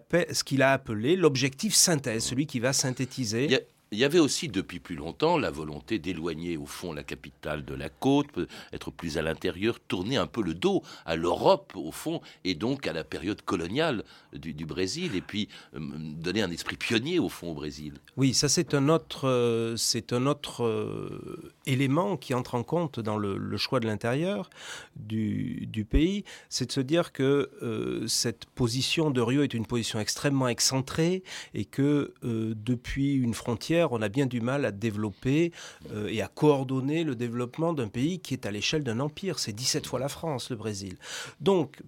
a, 0.62 0.72
appelé 0.72 1.16
l'objectif 1.16 1.74
synthèse, 1.74 2.24
celui 2.24 2.46
qui 2.46 2.60
va 2.60 2.72
synthétiser. 2.72 3.68
Il 3.91 3.98
y 4.00 4.03
avait 4.03 4.20
aussi 4.20 4.50
depuis 4.50 4.79
plus 4.79 4.96
longtemps 4.96 5.38
la 5.38 5.50
volonté 5.50 5.98
d'éloigner 5.98 6.58
au 6.58 6.65
fond 6.65 6.91
la 6.91 7.03
capitale 7.03 7.63
de 7.63 7.74
la 7.74 7.88
côte, 7.88 8.27
être 8.74 8.91
plus 8.91 9.17
à 9.17 9.22
l'intérieur, 9.22 9.79
tourner 9.79 10.17
un 10.17 10.27
peu 10.27 10.41
le 10.41 10.53
dos 10.53 10.84
à 11.06 11.15
l'Europe 11.15 11.72
au 11.75 11.94
fond 11.94 12.22
et 12.44 12.53
donc 12.53 12.86
à 12.86 12.91
la 12.91 13.06
période 13.06 13.41
coloniale 13.44 14.03
du, 14.34 14.65
Brésil 14.65 15.15
et 15.15 15.22
puis 15.22 15.48
euh, 15.75 15.79
donner 15.79 16.41
un 16.41 16.51
esprit 16.51 16.75
pionnier 16.75 17.20
au 17.20 17.29
fond 17.29 17.51
au 17.51 17.53
Brésil. 17.53 17.94
Oui, 18.17 18.34
ça 18.34 18.50
c'est 18.50 18.74
un 18.74 18.89
autre, 18.89 19.27
euh, 19.27 19.77
c'est 19.77 20.12
un 20.12 20.25
autre 20.25 20.65
euh, 20.65 21.53
élément 21.68 22.18
qui 22.18 22.34
entre 22.34 22.56
en 22.56 22.64
compte 22.64 23.00
dans 23.00 23.18
le, 23.18 23.58
choix 23.58 23.80
de 23.80 23.88
l'intérieur 23.88 24.50
du, 24.96 25.88
pays, 25.90 26.24
c'est 26.50 26.68
de 26.68 26.72
se 26.72 26.82
dire 26.82 27.12
que 27.12 28.06
cette 28.08 28.46
position 28.46 29.12
de 29.12 29.22
Rio 29.22 29.44
est 29.44 29.54
une 29.54 29.66
position 29.66 30.00
extrêmement 30.00 30.48
excentrée 30.48 31.24
et 31.54 31.66
que 31.66 32.14
depuis 32.24 33.16
une 33.16 33.34
frontière 33.34 33.92
on 33.92 34.02
a 34.02 34.10
bien 34.10 34.26
du 34.26 34.42
mal 34.42 34.66
à 34.66 34.72
développer 34.72 35.52
euh, 35.92 36.08
et 36.08 36.22
à 36.22 36.28
coordonner 36.28 37.04
le 37.04 37.16
développement 37.16 37.74
d'un 37.74 37.88
pays 37.88 38.20
qui 38.20 38.34
est 38.34 38.46
à 38.46 38.52
l'échelle 38.52 38.84
d'un 38.84 39.00
empire. 39.00 39.40
C'est 39.40 39.54
17 39.54 39.86
fois 39.86 40.00
la 40.00 40.10
France, 40.10 40.50
le 40.50 40.56
Brésil. 40.56 40.98
Donc, 41.42 41.82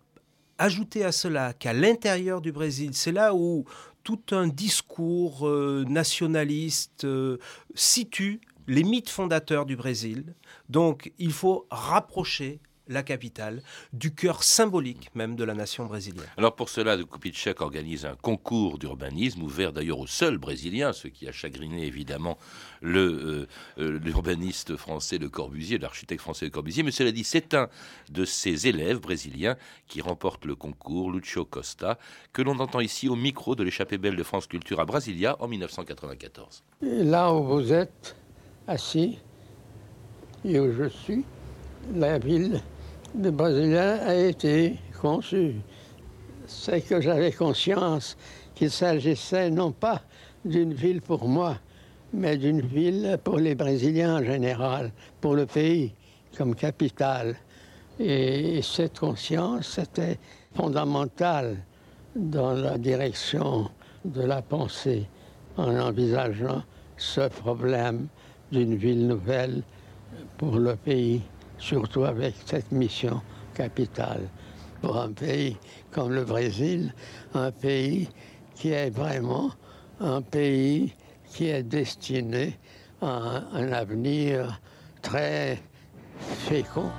ajouter 0.58 1.06
à 1.06 1.12
cela 1.12 1.54
qu'à 1.54 1.74
l'intérieur 1.74 2.42
du 2.42 2.52
Brésil, 2.52 2.92
c'est 2.94 3.12
là 3.12 3.34
où 3.34 3.66
tout 4.04 4.22
un 4.32 4.48
discours 4.48 5.48
euh, 5.48 5.86
nationaliste 5.88 7.04
euh, 7.04 7.38
situe 7.76 8.42
les 8.70 8.84
mythes 8.84 9.10
fondateurs 9.10 9.66
du 9.66 9.76
Brésil. 9.76 10.36
Donc, 10.70 11.12
il 11.18 11.34
faut 11.34 11.68
rapprocher 11.72 12.62
la 12.90 13.04
capitale, 13.04 13.62
du 13.94 14.14
cœur 14.14 14.44
symbolique 14.44 15.12
même 15.14 15.36
de 15.36 15.44
la 15.44 15.54
nation 15.54 15.86
brésilienne. 15.86 16.26
Alors 16.38 16.56
pour 16.56 16.70
cela, 16.70 16.98
de 16.98 17.04
Kupitschek 17.04 17.62
organise 17.62 18.06
un 18.06 18.16
concours 18.16 18.80
d'urbanisme 18.80 19.44
ouvert 19.44 19.72
d'ailleurs 19.72 20.00
aux 20.00 20.08
seuls 20.08 20.40
Brésiliens, 20.40 20.92
ce 20.92 21.08
qui 21.08 21.28
a 21.28 21.32
chagriné 21.32 21.86
évidemment 21.86 22.40
euh, 22.84 23.46
euh, 23.78 24.00
l'urbaniste 24.00 24.76
français 24.76 25.20
Le 25.20 25.30
Corbusier, 25.30 25.78
l'architecte 25.78 26.22
français 26.22 26.46
Le 26.46 26.52
Corbusier. 26.52 26.82
Mais 26.82 26.92
cela 26.92 27.12
dit, 27.12 27.24
c'est 27.24 27.54
un 27.54 27.70
de 28.10 28.26
ces 28.26 28.68
élèves 28.68 29.00
brésiliens 29.00 29.56
qui 29.88 30.02
remporte 30.02 30.46
le 30.46 30.56
concours, 30.56 31.12
Lucio 31.12 31.46
Costa, 31.46 32.00
que 32.34 32.42
l'on 32.42 32.58
entend 32.58 32.80
ici 32.80 33.08
au 33.08 33.16
micro 33.16 33.54
de 33.54 33.64
l'échappée 33.64 34.00
belle 34.00 34.16
de 34.16 34.24
France 34.24 34.48
Culture 34.48 34.80
à 34.80 34.86
Brasilia 34.86 35.38
en 35.40 35.48
1994. 35.48 36.64
là 36.82 37.32
où 37.32 37.44
vous 37.44 37.72
êtes 37.72 38.16
assis 38.70 39.18
et 40.46 40.60
où 40.60 40.72
je 40.72 40.88
suis, 40.88 41.26
la 41.94 42.20
ville 42.20 42.62
de 43.16 43.30
Brésilien 43.32 43.98
a 44.06 44.16
été 44.16 44.76
conçu. 45.02 45.56
C'est 46.46 46.82
que 46.82 47.02
j'avais 47.02 47.32
conscience 47.32 48.16
qu'il 48.54 48.70
s'agissait 48.70 49.50
non 49.50 49.72
pas 49.72 50.02
d'une 50.46 50.74
ville 50.74 51.02
pour 51.02 51.28
moi, 51.28 51.58
mais 52.14 52.38
d'une 52.38 52.62
ville 52.62 53.18
pour 53.24 53.38
les 53.38 53.56
Brésiliens 53.56 54.20
en 54.20 54.24
général, 54.24 54.92
pour 55.20 55.36
le 55.36 55.46
pays 55.46 55.94
comme 56.38 56.56
capitale. 56.56 57.36
Et 58.00 58.62
cette 58.62 59.00
conscience 59.00 59.78
était 59.78 60.20
fondamentale 60.56 61.58
dans 62.16 62.54
la 62.54 62.78
direction 62.78 63.70
de 64.06 64.22
la 64.22 64.42
pensée 64.42 65.08
en 65.58 65.78
envisageant 65.78 66.64
ce 66.98 67.28
problème 67.28 68.08
d'une 68.52 68.76
ville 68.76 69.08
nouvelle 69.08 69.64
pour 70.38 70.58
le 70.58 70.76
pays 70.76 71.22
surtout 71.58 72.06
avec 72.06 72.36
cette 72.46 72.72
mission 72.72 73.22
capitale 73.54 74.30
pour 74.82 74.98
un 74.98 75.12
pays 75.12 75.58
comme 75.92 76.14
le 76.14 76.24
Brésil, 76.24 76.94
un 77.34 77.52
pays 77.52 78.08
qui 78.56 78.72
est 78.72 78.90
vraiment 78.90 79.52
un 80.00 80.22
pays 80.22 80.94
qui 81.32 81.50
est 81.50 81.64
destiné 81.64 82.58
à 83.02 83.44
un 83.54 83.72
avenir 83.72 84.60
très 85.02 85.60
fécond. 86.48 86.90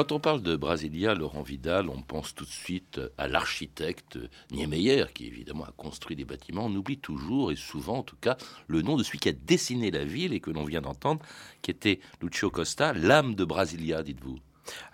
Quand 0.00 0.12
on 0.12 0.18
parle 0.18 0.40
de 0.40 0.56
Brasilia, 0.56 1.14
Laurent 1.14 1.42
Vidal, 1.42 1.90
on 1.90 2.00
pense 2.00 2.34
tout 2.34 2.46
de 2.46 2.50
suite 2.50 3.02
à 3.18 3.28
l'architecte 3.28 4.18
Niemeyer, 4.50 5.04
qui 5.12 5.26
évidemment 5.26 5.64
a 5.64 5.72
construit 5.76 6.16
des 6.16 6.24
bâtiments. 6.24 6.64
On 6.64 6.74
oublie 6.74 6.96
toujours, 6.96 7.52
et 7.52 7.56
souvent 7.56 7.98
en 7.98 8.02
tout 8.02 8.16
cas, 8.18 8.38
le 8.66 8.80
nom 8.80 8.96
de 8.96 9.02
celui 9.02 9.18
qui 9.18 9.28
a 9.28 9.32
dessiné 9.32 9.90
la 9.90 10.06
ville 10.06 10.32
et 10.32 10.40
que 10.40 10.50
l'on 10.50 10.64
vient 10.64 10.80
d'entendre, 10.80 11.20
qui 11.60 11.70
était 11.70 12.00
Lucio 12.22 12.48
Costa, 12.48 12.94
l'âme 12.94 13.34
de 13.34 13.44
Brasilia, 13.44 14.02
dites-vous. 14.02 14.38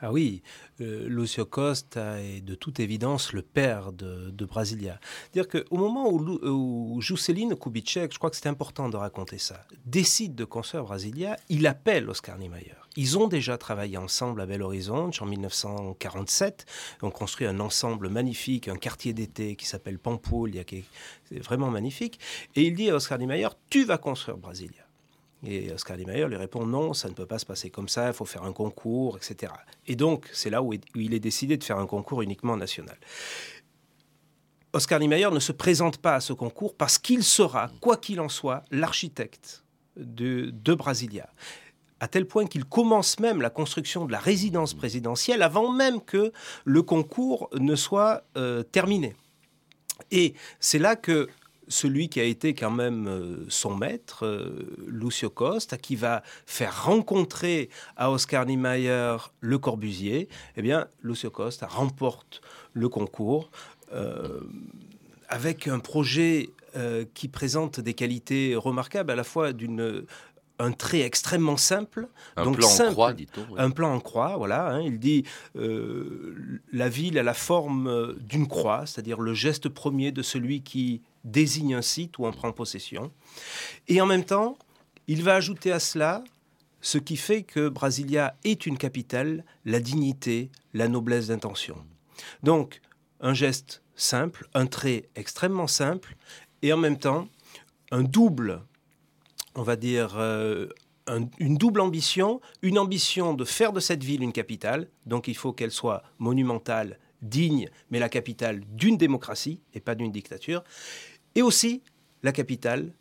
Ah 0.00 0.12
oui, 0.12 0.42
euh, 0.80 1.06
Lucio 1.08 1.44
Costa 1.44 2.20
est 2.20 2.40
de 2.40 2.54
toute 2.54 2.80
évidence 2.80 3.32
le 3.32 3.42
père 3.42 3.92
de, 3.92 4.44
Brasilia. 4.46 5.00
C'est-à-dire 5.32 5.64
qu'au 5.64 5.76
moment 5.76 6.08
où, 6.08 6.20
où 6.20 7.00
Juscelino 7.00 7.56
Kubitschek, 7.56 8.12
je 8.12 8.18
crois 8.18 8.30
que 8.30 8.36
c'est 8.36 8.48
important 8.48 8.88
de 8.88 8.96
raconter 8.96 9.38
ça, 9.38 9.66
décide 9.84 10.34
de 10.34 10.44
construire 10.44 10.84
Brasilia, 10.84 11.36
il 11.48 11.66
appelle 11.66 12.08
Oscar 12.08 12.38
Niemeyer. 12.38 12.76
Ils 12.96 13.18
ont 13.18 13.28
déjà 13.28 13.58
travaillé 13.58 13.98
ensemble 13.98 14.40
à 14.40 14.46
Belo 14.46 14.66
Horizonte 14.66 15.20
en 15.20 15.26
1947. 15.26 16.64
Ils 17.00 17.04
ont 17.04 17.10
construit 17.10 17.46
un 17.46 17.60
ensemble 17.60 18.08
magnifique, 18.08 18.68
un 18.68 18.76
quartier 18.76 19.12
d'été 19.12 19.56
qui 19.56 19.66
s'appelle 19.66 19.98
Pampulha, 19.98 20.64
qui 20.64 20.84
est 21.30 21.38
vraiment 21.40 21.70
magnifique. 21.70 22.18
Et 22.54 22.62
il 22.62 22.74
dit 22.74 22.88
à 22.88 22.96
Oscar 22.96 23.18
Niemeyer, 23.18 23.48
tu 23.68 23.84
vas 23.84 23.98
construire 23.98 24.38
Brasilia. 24.38 24.85
Et 25.44 25.70
Oscar 25.72 25.96
Niemeyer 25.96 26.26
lui 26.26 26.36
répond 26.36 26.66
non, 26.66 26.94
ça 26.94 27.08
ne 27.08 27.14
peut 27.14 27.26
pas 27.26 27.38
se 27.38 27.46
passer 27.46 27.70
comme 27.70 27.88
ça, 27.88 28.08
il 28.08 28.12
faut 28.14 28.24
faire 28.24 28.44
un 28.44 28.52
concours, 28.52 29.16
etc. 29.16 29.52
Et 29.86 29.94
donc, 29.94 30.28
c'est 30.32 30.50
là 30.50 30.62
où 30.62 30.72
il 30.94 31.14
est 31.14 31.20
décidé 31.20 31.56
de 31.56 31.64
faire 31.64 31.78
un 31.78 31.86
concours 31.86 32.22
uniquement 32.22 32.56
national. 32.56 32.96
Oscar 34.72 34.98
Niemeyer 34.98 35.30
ne 35.30 35.40
se 35.40 35.52
présente 35.52 35.98
pas 35.98 36.16
à 36.16 36.20
ce 36.20 36.32
concours 36.32 36.74
parce 36.74 36.98
qu'il 36.98 37.22
sera, 37.22 37.70
quoi 37.80 37.96
qu'il 37.96 38.20
en 38.20 38.28
soit, 38.28 38.64
l'architecte 38.70 39.64
de, 39.96 40.50
de 40.52 40.74
Brasilia 40.74 41.28
à 42.00 42.08
tel 42.08 42.26
point 42.26 42.46
qu'il 42.46 42.64
commence 42.64 43.18
même 43.20 43.40
la 43.40 43.50
construction 43.50 44.04
de 44.04 44.12
la 44.12 44.18
résidence 44.18 44.74
présidentielle 44.74 45.42
avant 45.42 45.72
même 45.72 46.00
que 46.00 46.32
le 46.64 46.82
concours 46.82 47.48
ne 47.58 47.74
soit 47.74 48.24
euh, 48.36 48.62
terminé. 48.62 49.16
Et 50.10 50.34
c'est 50.60 50.78
là 50.78 50.96
que 50.96 51.28
celui 51.68 52.08
qui 52.08 52.20
a 52.20 52.24
été 52.24 52.54
quand 52.54 52.70
même 52.70 53.06
euh, 53.08 53.44
son 53.48 53.74
maître, 53.74 54.24
euh, 54.24 54.76
Lucio 54.86 55.30
Costa, 55.30 55.76
qui 55.76 55.96
va 55.96 56.22
faire 56.46 56.84
rencontrer 56.84 57.70
à 57.96 58.10
Oscar 58.10 58.46
Niemeyer 58.46 59.16
le 59.40 59.58
Corbusier, 59.58 60.28
eh 60.56 60.62
bien, 60.62 60.88
Lucio 61.02 61.30
Costa 61.30 61.66
remporte 61.66 62.40
le 62.72 62.88
concours 62.88 63.50
euh, 63.92 64.40
avec 65.28 65.66
un 65.66 65.78
projet 65.78 66.50
qui 67.14 67.28
présente 67.28 67.80
des 67.80 67.94
qualités 67.94 68.54
remarquables, 68.54 69.10
à 69.10 69.16
la 69.16 69.24
fois 69.24 69.54
d'une 69.54 70.04
un 70.58 70.72
trait 70.72 71.00
extrêmement 71.00 71.56
simple. 71.56 72.08
Un 72.36 72.44
donc 72.44 72.56
plan 72.56 72.68
simple, 72.68 72.90
en 72.90 72.92
croix, 72.92 73.12
dit-on. 73.12 73.56
Un 73.56 73.70
plan 73.70 73.94
en 73.94 74.00
croix, 74.00 74.36
voilà. 74.36 74.68
Hein. 74.68 74.82
il 74.82 74.98
dit 74.98 75.24
euh, 75.56 76.60
la 76.72 76.88
ville 76.88 77.18
a 77.18 77.22
la 77.22 77.34
forme 77.34 77.88
euh, 77.88 78.14
d'une 78.20 78.48
croix, 78.48 78.86
c'est-à-dire 78.86 79.20
le 79.20 79.34
geste 79.34 79.68
premier 79.68 80.12
de 80.12 80.22
celui 80.22 80.62
qui 80.62 81.02
désigne 81.24 81.74
un 81.74 81.82
site 81.82 82.18
où 82.18 82.26
on 82.26 82.32
prend 82.32 82.52
possession. 82.52 83.10
Et 83.88 84.00
en 84.00 84.06
même 84.06 84.24
temps, 84.24 84.56
il 85.08 85.22
va 85.22 85.34
ajouter 85.34 85.72
à 85.72 85.80
cela 85.80 86.24
ce 86.80 86.98
qui 86.98 87.16
fait 87.16 87.42
que 87.42 87.68
Brasilia 87.68 88.36
est 88.44 88.66
une 88.66 88.78
capitale, 88.78 89.44
la 89.64 89.80
dignité, 89.80 90.50
la 90.72 90.88
noblesse 90.88 91.28
d'intention. 91.28 91.76
Donc, 92.42 92.80
un 93.20 93.34
geste 93.34 93.82
simple, 93.96 94.48
un 94.54 94.66
trait 94.66 95.08
extrêmement 95.16 95.66
simple, 95.66 96.16
et 96.62 96.72
en 96.72 96.76
même 96.76 96.98
temps, 96.98 97.28
un 97.90 98.02
double 98.02 98.62
on 99.56 99.62
va 99.62 99.76
dire, 99.76 100.16
euh, 100.18 100.68
une 101.38 101.56
double 101.56 101.80
ambition, 101.80 102.40
une 102.62 102.78
ambition 102.78 103.34
de 103.34 103.44
faire 103.44 103.72
de 103.72 103.80
cette 103.80 104.04
ville 104.04 104.22
une 104.22 104.32
capitale, 104.32 104.88
donc 105.06 105.28
il 105.28 105.36
faut 105.36 105.52
qu'elle 105.52 105.70
soit 105.70 106.02
monumentale, 106.18 106.98
digne, 107.22 107.70
mais 107.90 107.98
la 107.98 108.08
capitale 108.08 108.60
d'une 108.68 108.96
démocratie 108.96 109.60
et 109.74 109.80
pas 109.80 109.94
d'une 109.94 110.12
dictature, 110.12 110.62
et 111.34 111.42
aussi 111.42 111.82
la 112.22 112.32
capitale, 112.32 112.92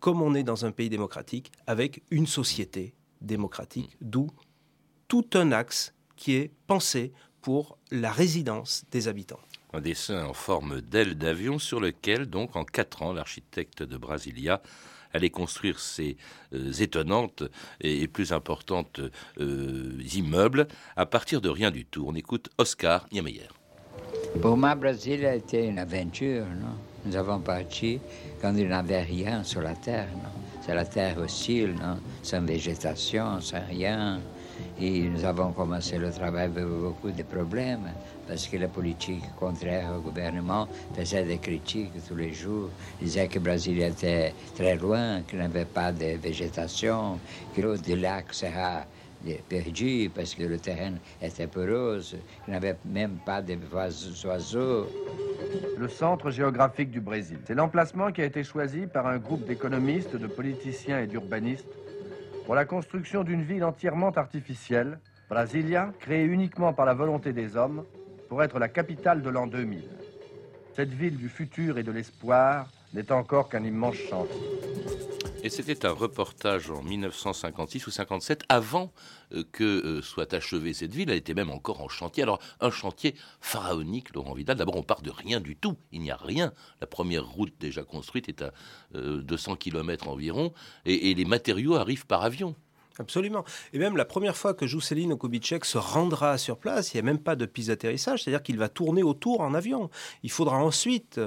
comme 0.00 0.20
on 0.20 0.34
est 0.34 0.42
dans 0.42 0.66
un 0.66 0.72
pays 0.72 0.90
démocratique, 0.90 1.50
avec 1.66 2.02
une 2.10 2.26
société 2.26 2.94
démocratique, 3.20 3.96
d'où 4.00 4.28
tout 5.08 5.26
un 5.34 5.52
axe 5.52 5.94
qui 6.16 6.34
est 6.34 6.50
pensé 6.66 7.12
pour 7.40 7.78
la 7.90 8.12
résidence 8.12 8.84
des 8.90 9.08
habitants. 9.08 9.40
Un 9.72 9.80
dessin 9.80 10.24
en 10.24 10.34
forme 10.34 10.80
d'aile 10.80 11.16
d'avion 11.16 11.58
sur 11.58 11.80
lequel, 11.80 12.26
donc, 12.26 12.56
en 12.56 12.64
quatre 12.64 13.02
ans, 13.02 13.12
l'architecte 13.12 13.82
de 13.82 13.96
Brasilia 13.96 14.62
aller 15.14 15.30
construire 15.30 15.78
ces 15.78 16.16
euh, 16.52 16.72
étonnantes 16.72 17.44
et, 17.80 18.06
plus 18.08 18.32
importantes 18.32 19.00
euh, 19.40 19.98
immeubles 20.14 20.66
à 20.96 21.06
partir 21.06 21.40
de 21.40 21.48
rien 21.48 21.70
du 21.70 21.86
tout. 21.86 22.04
On 22.06 22.14
écoute 22.14 22.50
Oscar 22.58 23.06
Niemeyer. 23.12 23.48
Pour 24.42 24.56
moi, 24.56 24.74
Brésil 24.74 25.24
a 25.24 25.36
été 25.36 25.64
une 25.64 25.78
aventure. 25.78 26.44
Nous 27.06 27.16
avons 27.16 27.38
parti 27.38 28.00
quand 28.42 28.54
il 28.56 28.66
n'y 28.66 28.72
avait 28.72 29.02
rien 29.02 29.44
sur 29.44 29.62
la 29.62 29.74
terre. 29.74 30.08
C'est 30.60 30.74
la 30.74 30.84
terre 30.84 31.18
hostile, 31.18 31.74
sans 32.22 32.42
végétation, 32.42 33.40
sans 33.40 33.64
rien. 33.68 34.20
Et 34.78 35.08
nous 35.08 35.24
avons 35.24 35.52
commencé 35.52 35.98
le 35.98 36.10
travail 36.12 36.44
avec 36.44 36.64
beaucoup 36.64 37.10
de 37.10 37.22
problèmes 37.22 37.92
parce 38.26 38.48
que 38.48 38.56
la 38.56 38.68
politique 38.68 39.34
contraire 39.34 39.92
au 39.96 40.00
gouvernement 40.00 40.68
faisait 40.94 41.24
des 41.24 41.38
critiques 41.38 41.92
tous 42.06 42.16
les 42.16 42.32
jours, 42.32 42.70
disait 43.00 43.28
que 43.28 43.34
le 43.34 43.40
Brésil 43.44 43.82
était 43.82 44.34
très 44.54 44.76
loin, 44.76 45.22
qu'il 45.22 45.38
n'y 45.38 45.44
avait 45.44 45.64
pas 45.64 45.92
de 45.92 46.16
végétation, 46.16 47.20
que 47.54 47.60
l'eau 47.60 47.76
du 47.76 47.96
lac 47.96 48.32
sera 48.32 48.86
perdu 49.48 50.10
parce 50.14 50.34
que 50.34 50.42
le 50.42 50.58
terrain 50.58 50.94
était 51.20 51.46
porose, 51.46 52.16
qu'il 52.44 52.50
n'y 52.52 52.56
avait 52.56 52.76
même 52.84 53.18
pas 53.24 53.42
d'oiseaux. 53.42 54.86
Le 55.78 55.88
centre 55.88 56.30
géographique 56.30 56.90
du 56.90 57.00
Brésil. 57.00 57.38
C'est 57.46 57.54
l'emplacement 57.54 58.12
qui 58.12 58.22
a 58.22 58.24
été 58.24 58.44
choisi 58.44 58.86
par 58.86 59.06
un 59.06 59.18
groupe 59.18 59.44
d'économistes, 59.46 60.16
de 60.16 60.26
politiciens 60.26 61.00
et 61.00 61.06
d'urbanistes 61.06 61.68
pour 62.44 62.54
la 62.54 62.64
construction 62.64 63.24
d'une 63.24 63.42
ville 63.42 63.64
entièrement 63.64 64.10
artificielle, 64.10 64.98
Brasilia, 65.28 65.92
créée 66.00 66.24
uniquement 66.24 66.72
par 66.72 66.86
la 66.86 66.94
volonté 66.94 67.32
des 67.32 67.56
hommes, 67.56 67.84
pour 68.28 68.42
être 68.42 68.58
la 68.58 68.68
capitale 68.68 69.22
de 69.22 69.30
l'an 69.30 69.46
2000. 69.46 69.82
Cette 70.74 70.92
ville 70.92 71.16
du 71.16 71.28
futur 71.28 71.78
et 71.78 71.82
de 71.82 71.92
l'espoir 71.92 72.68
n'est 72.92 73.10
encore 73.12 73.48
qu'un 73.48 73.64
immense 73.64 73.96
chantier. 73.96 74.93
Et 75.44 75.50
c'était 75.50 75.84
un 75.84 75.92
reportage 75.92 76.70
en 76.70 76.82
1956 76.82 77.86
ou 77.86 77.90
57, 77.90 78.44
avant 78.48 78.94
euh, 79.34 79.44
que 79.52 79.62
euh, 79.62 80.00
soit 80.00 80.32
achevée 80.32 80.72
cette 80.72 80.94
ville. 80.94 81.10
Elle 81.10 81.18
était 81.18 81.34
même 81.34 81.50
encore 81.50 81.82
en 81.82 81.88
chantier. 81.90 82.22
Alors, 82.22 82.40
un 82.60 82.70
chantier 82.70 83.14
pharaonique, 83.42 84.14
Laurent 84.14 84.32
Vidal. 84.32 84.56
D'abord, 84.56 84.76
on 84.76 84.82
part 84.82 85.02
de 85.02 85.10
rien 85.10 85.40
du 85.40 85.54
tout. 85.54 85.76
Il 85.92 86.00
n'y 86.00 86.10
a 86.10 86.16
rien. 86.16 86.54
La 86.80 86.86
première 86.86 87.26
route 87.26 87.52
déjà 87.60 87.84
construite 87.84 88.30
est 88.30 88.40
à 88.40 88.54
200 88.94 89.52
euh, 89.52 89.56
km 89.56 90.08
environ. 90.08 90.54
et 90.86 91.12
les 91.12 91.24
matériaux 91.26 91.74
arrivent 91.74 92.06
par 92.06 92.24
avion. 92.24 92.56
Absolument. 93.00 93.44
Et 93.72 93.78
même 93.78 93.96
la 93.96 94.04
première 94.04 94.36
fois 94.36 94.54
que 94.54 94.68
Juscelino 94.68 95.16
Kubitschek 95.16 95.64
se 95.64 95.78
rendra 95.78 96.38
sur 96.38 96.56
place, 96.58 96.94
il 96.94 96.96
n'y 96.96 97.00
a 97.00 97.02
même 97.02 97.18
pas 97.18 97.34
de 97.34 97.44
piste 97.44 97.68
d'atterrissage, 97.68 98.22
c'est-à-dire 98.22 98.42
qu'il 98.42 98.56
va 98.56 98.68
tourner 98.68 99.02
autour 99.02 99.40
en 99.40 99.52
avion. 99.52 99.90
Il 100.22 100.30
faudra 100.30 100.58
ensuite 100.58 101.20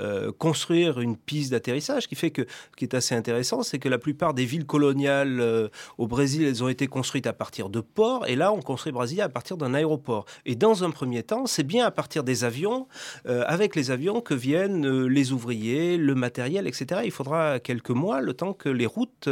euh, 0.00 0.32
construire 0.32 1.00
une 1.00 1.16
piste 1.16 1.52
d'atterrissage, 1.52 2.08
qui 2.08 2.16
fait 2.16 2.32
que, 2.32 2.42
ce 2.42 2.76
qui 2.76 2.84
est 2.84 2.94
assez 2.94 3.14
intéressant, 3.14 3.62
c'est 3.62 3.78
que 3.78 3.88
la 3.88 3.98
plupart 3.98 4.34
des 4.34 4.44
villes 4.44 4.66
coloniales 4.66 5.40
euh, 5.40 5.68
au 5.96 6.08
Brésil, 6.08 6.42
elles 6.44 6.64
ont 6.64 6.68
été 6.68 6.88
construites 6.88 7.28
à 7.28 7.32
partir 7.32 7.68
de 7.68 7.80
ports, 7.80 8.26
et 8.26 8.34
là, 8.34 8.52
on 8.52 8.60
construit 8.60 8.90
Brasilia 8.90 9.24
à 9.24 9.28
partir 9.28 9.56
d'un 9.56 9.74
aéroport. 9.74 10.24
Et 10.44 10.56
dans 10.56 10.82
un 10.82 10.90
premier 10.90 11.22
temps, 11.22 11.46
c'est 11.46 11.62
bien 11.62 11.86
à 11.86 11.92
partir 11.92 12.24
des 12.24 12.42
avions, 12.42 12.88
euh, 13.26 13.44
avec 13.46 13.76
les 13.76 13.92
avions, 13.92 14.20
que 14.20 14.34
viennent 14.34 15.06
les 15.06 15.30
ouvriers, 15.30 15.96
le 15.98 16.16
matériel, 16.16 16.66
etc. 16.66 17.02
Il 17.04 17.12
faudra 17.12 17.60
quelques 17.60 17.90
mois, 17.90 18.20
le 18.20 18.34
temps 18.34 18.54
que 18.54 18.68
les 18.68 18.86
routes 18.86 19.28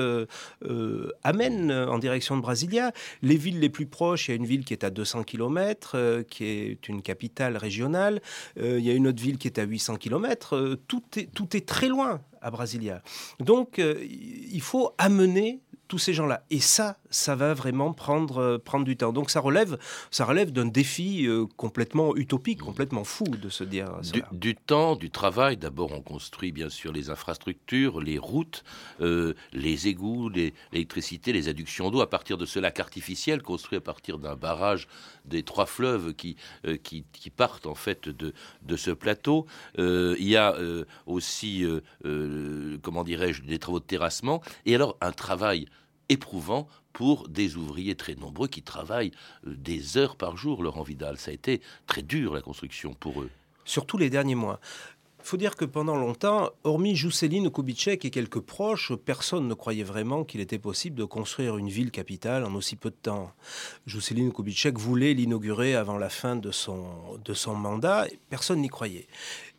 amènent 1.25 1.80
en 1.89 1.99
direction 1.99 2.37
de 2.37 2.43
Brasilia. 2.43 2.93
Les 3.23 3.37
villes 3.37 3.61
les 3.61 3.69
plus 3.69 3.87
proches, 3.87 4.29
il 4.29 4.33
y 4.33 4.35
a 4.35 4.37
une 4.37 4.47
ville 4.47 4.65
qui 4.65 4.73
est 4.73 4.85
à 4.85 4.91
200 4.91 5.25
km, 5.25 5.93
euh, 5.95 6.23
qui 6.23 6.45
est 6.45 6.89
une 6.89 7.03
capitale 7.03 7.57
régionale. 7.57 8.21
Euh, 8.59 8.79
il 8.79 8.85
y 8.85 8.91
a 8.91 8.95
une 8.95 9.07
autre 9.07 9.23
ville 9.23 9.39
qui 9.39 9.49
est 9.49 9.59
à 9.59 9.65
800 9.65 9.97
km. 9.97 10.57
Euh, 10.57 10.77
tout, 10.89 11.03
est, 11.17 11.33
tout 11.33 11.57
est 11.57 11.67
très 11.67 11.89
loin 11.89 12.21
à 12.43 12.51
Brasilia. 12.51 13.03
Donc, 13.39 13.79
il 13.79 14.61
faut 14.63 14.95
amener 14.97 15.61
tous 15.89 15.99
ces 15.99 16.15
gens-là. 16.15 16.45
Et 16.51 16.61
ça, 16.61 16.97
ça 17.11 17.35
va 17.35 17.55
vraiment 17.55 17.93
prendre, 17.93 18.39
euh, 18.39 18.59
prendre 18.59 18.85
du 18.85 18.97
temps. 18.97 19.13
Donc 19.13 19.31
ça 19.31 19.41
relève, 19.41 19.79
ça 20.11 20.25
relève 20.25 20.53
d'un 20.53 20.67
défi 20.67 21.27
euh, 21.27 21.47
complètement 21.57 22.17
utopique, 22.17 22.61
complètement 22.61 23.05
fou 23.05 23.25
de 23.25 23.49
se 23.49 23.65
dire 23.65 23.99
Du, 24.13 24.23
du 24.33 24.55
temps, 24.55 24.97
du 24.97 25.11
travail. 25.11 25.57
D'abord, 25.57 25.93
on 25.93 26.01
construit 26.01 26.53
bien 26.53 26.69
sûr 26.69 26.93
les 26.93 27.11
infrastructures, 27.11 28.01
les 28.01 28.19
routes, 28.19 28.65
euh, 29.01 29.35
les 29.53 29.89
égouts, 29.89 30.29
l'électricité, 30.29 31.33
les, 31.33 31.49
adductions 31.51 31.91
d'eau 31.91 32.01
à 32.01 32.09
partir 32.09 32.39
de 32.39 32.47
ce 32.47 32.61
lac 32.61 32.79
artificiel 32.79 33.43
construit 33.43 33.79
à 33.79 33.81
partir 33.81 34.19
d'un 34.19 34.37
barrage 34.37 34.87
des 35.25 35.43
trois 35.43 35.67
fleuves 35.67 36.15
qui, 36.15 36.37
qui, 36.85 37.05
qui, 37.13 37.31
partent 37.31 37.67
en 37.67 37.75
fait 37.75 38.09
de, 38.09 38.33
de 38.63 38.77
ce 38.77 38.91
plateau. 38.91 39.47
il 39.79 40.29
y 40.29 40.37
a 40.37 40.55
aussi, 41.07 41.65
comment 42.83 43.03
dirais-je, 43.03 43.43
des 43.43 43.59
travaux 43.59 43.81
de 43.81 43.85
terrassement. 43.85 44.43
Et 44.65 44.75
alors, 44.75 44.97
un 45.01 45.13
travail 45.13 45.67
éprouvant 46.11 46.69
pour 46.93 47.29
des 47.29 47.57
ouvriers 47.57 47.95
très 47.95 48.15
nombreux 48.15 48.49
qui 48.49 48.63
travaillent 48.63 49.13
euh, 49.47 49.55
des 49.57 49.97
heures 49.97 50.17
par 50.17 50.37
jour, 50.37 50.63
Laurent 50.63 50.83
Vidal. 50.83 51.19
Ça 51.19 51.31
a 51.31 51.35
été 51.35 51.61
très 51.87 52.03
dur 52.03 52.35
la 52.35 52.43
construction 52.43 52.95
pour 52.95 53.23
eux. 53.23 53.31
Surtout 53.65 53.99
les 53.99 54.11
derniers 54.11 54.35
mois. 54.35 54.61
Il 55.23 55.27
faut 55.27 55.37
dire 55.37 55.55
que 55.55 55.67
pendant 55.67 55.97
longtemps, 55.97 56.49
hormis 56.65 56.97
Jusceline 56.97 57.51
Kubitschek 57.51 58.05
et 58.07 58.11
quelques 58.11 58.41
proches, 58.41 58.95
personne 58.95 59.47
ne 59.49 59.55
croyait 59.55 59.85
vraiment 59.85 60.25
qu'il 60.25 60.41
était 60.41 60.59
possible 60.59 60.97
de 60.97 61.05
construire 61.05 61.59
une 61.59 61.69
ville 61.69 61.91
capitale 61.91 62.45
en 62.45 62.55
aussi 62.55 62.75
peu 62.75 62.89
de 62.89 62.97
temps. 62.97 63.31
Jusceline 63.87 64.33
Kubitschek 64.33 64.79
voulait 64.79 65.13
l'inaugurer 65.13 65.75
avant 65.75 65.99
la 65.99 66.09
fin 66.09 66.37
de 66.37 66.51
son, 66.51 67.19
de 67.23 67.35
son 67.35 67.55
mandat, 67.55 68.07
personne 68.31 68.61
n'y 68.61 68.69
croyait. 68.69 69.07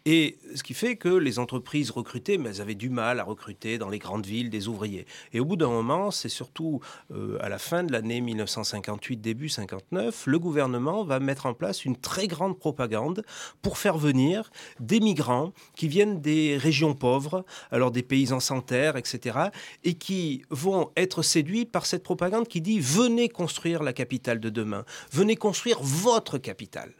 Et 0.05 0.39
ce 0.55 0.63
qui 0.63 0.73
fait 0.73 0.95
que 0.95 1.09
les 1.09 1.37
entreprises 1.37 1.91
recrutaient, 1.91 2.37
mais 2.37 2.49
elles 2.49 2.61
avaient 2.61 2.75
du 2.75 2.89
mal 2.89 3.19
à 3.19 3.23
recruter 3.23 3.77
dans 3.77 3.89
les 3.89 3.99
grandes 3.99 4.25
villes 4.25 4.49
des 4.49 4.67
ouvriers. 4.67 5.05
Et 5.31 5.39
au 5.39 5.45
bout 5.45 5.57
d'un 5.57 5.69
moment, 5.69 6.09
c'est 6.09 6.29
surtout 6.29 6.79
euh, 7.13 7.37
à 7.39 7.49
la 7.49 7.59
fin 7.59 7.83
de 7.83 7.91
l'année 7.91 8.19
1958, 8.19 9.17
début 9.17 9.49
59, 9.49 10.23
le 10.25 10.39
gouvernement 10.39 11.03
va 11.03 11.19
mettre 11.19 11.45
en 11.45 11.53
place 11.53 11.85
une 11.85 11.95
très 11.95 12.27
grande 12.27 12.57
propagande 12.57 13.23
pour 13.61 13.77
faire 13.77 13.97
venir 13.97 14.49
des 14.79 14.99
migrants 14.99 15.53
qui 15.75 15.87
viennent 15.87 16.19
des 16.19 16.57
régions 16.57 16.95
pauvres, 16.95 17.45
alors 17.69 17.91
des 17.91 18.03
paysans 18.03 18.39
sans 18.39 18.61
terre, 18.61 18.97
etc., 18.97 19.37
et 19.83 19.93
qui 19.93 20.41
vont 20.49 20.89
être 20.97 21.21
séduits 21.21 21.65
par 21.65 21.85
cette 21.85 22.03
propagande 22.03 22.47
qui 22.47 22.61
dit 22.61 22.79
venez 22.79 23.29
construire 23.29 23.83
la 23.83 23.93
capitale 23.93 24.39
de 24.39 24.49
demain, 24.49 24.83
venez 25.11 25.35
construire 25.35 25.77
votre 25.81 26.39
capitale. 26.39 26.93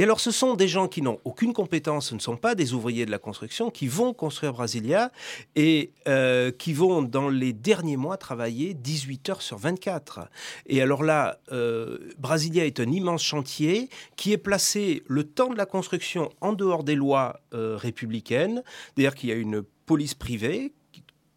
Et 0.00 0.04
alors, 0.04 0.18
ce 0.18 0.30
sont 0.30 0.54
des 0.54 0.66
gens 0.66 0.88
qui 0.88 1.02
n'ont 1.02 1.20
aucune 1.24 1.52
compétence, 1.52 2.08
ce 2.08 2.14
ne 2.14 2.20
sont 2.20 2.38
pas 2.38 2.54
des 2.54 2.72
ouvriers 2.72 3.04
de 3.04 3.10
la 3.10 3.18
construction, 3.18 3.68
qui 3.68 3.86
vont 3.86 4.14
construire 4.14 4.54
Brasilia 4.54 5.12
et 5.56 5.92
euh, 6.08 6.50
qui 6.50 6.72
vont, 6.72 7.02
dans 7.02 7.28
les 7.28 7.52
derniers 7.52 7.98
mois, 7.98 8.16
travailler 8.16 8.72
18 8.72 9.28
heures 9.28 9.42
sur 9.42 9.58
24. 9.58 10.30
Et 10.64 10.80
alors 10.80 11.02
là, 11.02 11.38
euh, 11.52 11.98
Brasilia 12.18 12.64
est 12.64 12.80
un 12.80 12.90
immense 12.90 13.22
chantier 13.22 13.90
qui 14.16 14.32
est 14.32 14.38
placé 14.38 15.02
le 15.06 15.24
temps 15.24 15.50
de 15.50 15.58
la 15.58 15.66
construction 15.66 16.30
en 16.40 16.54
dehors 16.54 16.82
des 16.82 16.94
lois 16.94 17.38
euh, 17.52 17.76
républicaines. 17.76 18.62
D'ailleurs, 18.96 19.14
qu'il 19.14 19.28
y 19.28 19.32
a 19.32 19.36
une 19.36 19.60
police 19.84 20.14
privée 20.14 20.72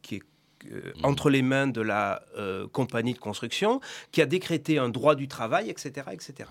qui, 0.02 0.15
est 0.15 0.23
mmh. 0.69 1.04
entre 1.04 1.30
les 1.30 1.41
mains 1.41 1.67
de 1.67 1.82
la 1.82 2.23
compagnie 2.71 3.13
de 3.13 3.19
construction, 3.19 3.82
qui 4.13 4.21
a 4.21 4.26
décrété 4.26 4.78
un 4.78 4.88
droit 4.88 5.15
du 5.15 5.28
travail, 5.28 5.69
etc. 5.69 6.08
etc. 6.13 6.47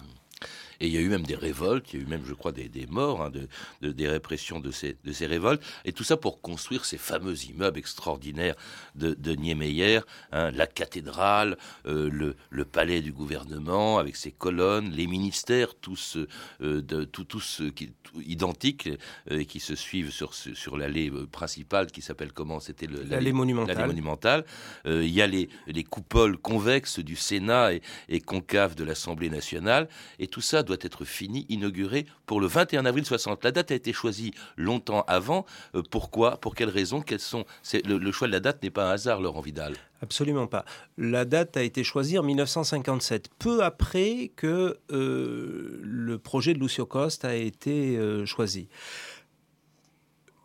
Et 0.82 0.88
il 0.88 0.92
y 0.92 0.98
a 0.98 1.00
eu 1.00 1.08
même 1.08 1.22
des 1.22 1.36
révoltes, 1.36 1.92
il 1.92 2.00
y 2.00 2.02
a 2.02 2.04
eu 2.04 2.08
même, 2.08 2.24
je 2.26 2.34
crois, 2.34 2.50
des, 2.50 2.68
morts, 2.88 3.22
hein, 3.22 3.30
de, 3.30 3.92
des 3.92 4.08
répressions 4.08 4.58
de 4.58 4.72
ces, 4.72 4.96
de 5.04 5.12
ces 5.12 5.26
révoltes. 5.26 5.62
Et 5.84 5.92
tout 5.92 6.02
ça 6.02 6.16
pour 6.16 6.40
construire 6.40 6.84
ces 6.84 6.98
fameux 6.98 7.36
immeubles 7.44 7.78
extraordinaires 7.78 8.56
de, 8.96 9.14
de 9.14 9.32
Niemeyer, 9.32 10.00
hein, 10.32 10.50
la 10.50 10.66
cathédrale, 10.66 11.56
euh, 11.86 12.10
le, 12.10 12.34
le, 12.50 12.64
palais 12.64 13.00
du 13.00 13.12
gouvernement 13.12 13.98
avec 13.98 14.16
ses 14.16 14.32
colonnes, 14.32 14.90
les 14.90 15.06
ministères, 15.06 15.76
tous, 15.76 16.18
euh, 16.60 16.82
de, 16.82 17.04
tous 17.04 17.62
qui, 17.76 17.92
identiques 18.26 18.88
euh, 19.30 19.38
et 19.38 19.46
qui 19.46 19.60
se 19.60 19.76
suivent 19.76 20.10
sur, 20.10 20.34
sur 20.34 20.76
l'allée 20.76 21.12
principale 21.30 21.92
qui 21.92 22.02
s'appelle 22.02 22.32
comment? 22.32 22.58
C'était 22.58 22.88
l'allée 22.88 23.32
monumentale. 23.32 23.86
monumentale. 23.86 24.44
il 24.84 25.06
y 25.06 25.22
a 25.22 25.28
les, 25.28 25.48
les 25.68 25.84
coupoles 25.84 26.38
convexes 26.38 26.98
du 26.98 27.14
Sénat 27.14 27.74
et, 27.74 27.82
et 28.08 28.20
concaves 28.20 28.74
de 28.74 28.82
l'Assemblée 28.82 29.30
nationale. 29.30 29.88
Et 30.18 30.26
tout 30.26 30.40
ça 30.40 30.64
doit 30.64 30.71
être 30.80 31.04
fini, 31.04 31.46
inauguré 31.48 32.06
pour 32.26 32.40
le 32.40 32.46
21 32.46 32.84
avril 32.84 33.04
60. 33.04 33.44
La 33.44 33.52
date 33.52 33.70
a 33.70 33.74
été 33.74 33.92
choisie 33.92 34.32
longtemps 34.56 35.04
avant. 35.06 35.46
Euh, 35.74 35.82
pourquoi? 35.90 36.38
Pour 36.38 36.54
quelles 36.54 36.68
raisons 36.68 37.00
Quelles 37.00 37.20
sont? 37.20 37.44
Le, 37.84 38.12
choix 38.12 38.28
de 38.28 38.32
la 38.32 38.40
date 38.40 38.62
n'est 38.62 38.70
pas 38.70 38.88
un 38.88 38.92
hasard, 38.92 39.20
Laurent 39.20 39.40
Vidal. 39.40 39.74
Absolument 40.00 40.46
pas. 40.46 40.64
La 40.98 41.24
date 41.24 41.56
a 41.56 41.62
été 41.62 41.84
choisie 41.84 42.18
en 42.18 42.22
1957, 42.22 43.30
peu 43.38 43.62
après 43.62 44.32
que 44.34 44.78
euh, 44.90 45.80
le 45.82 46.18
projet 46.18 46.54
de 46.54 46.58
Lucio 46.58 46.86
Coste 46.86 47.24
a 47.24 47.34
été 47.34 47.96
euh, 47.96 48.26
choisi. 48.26 48.68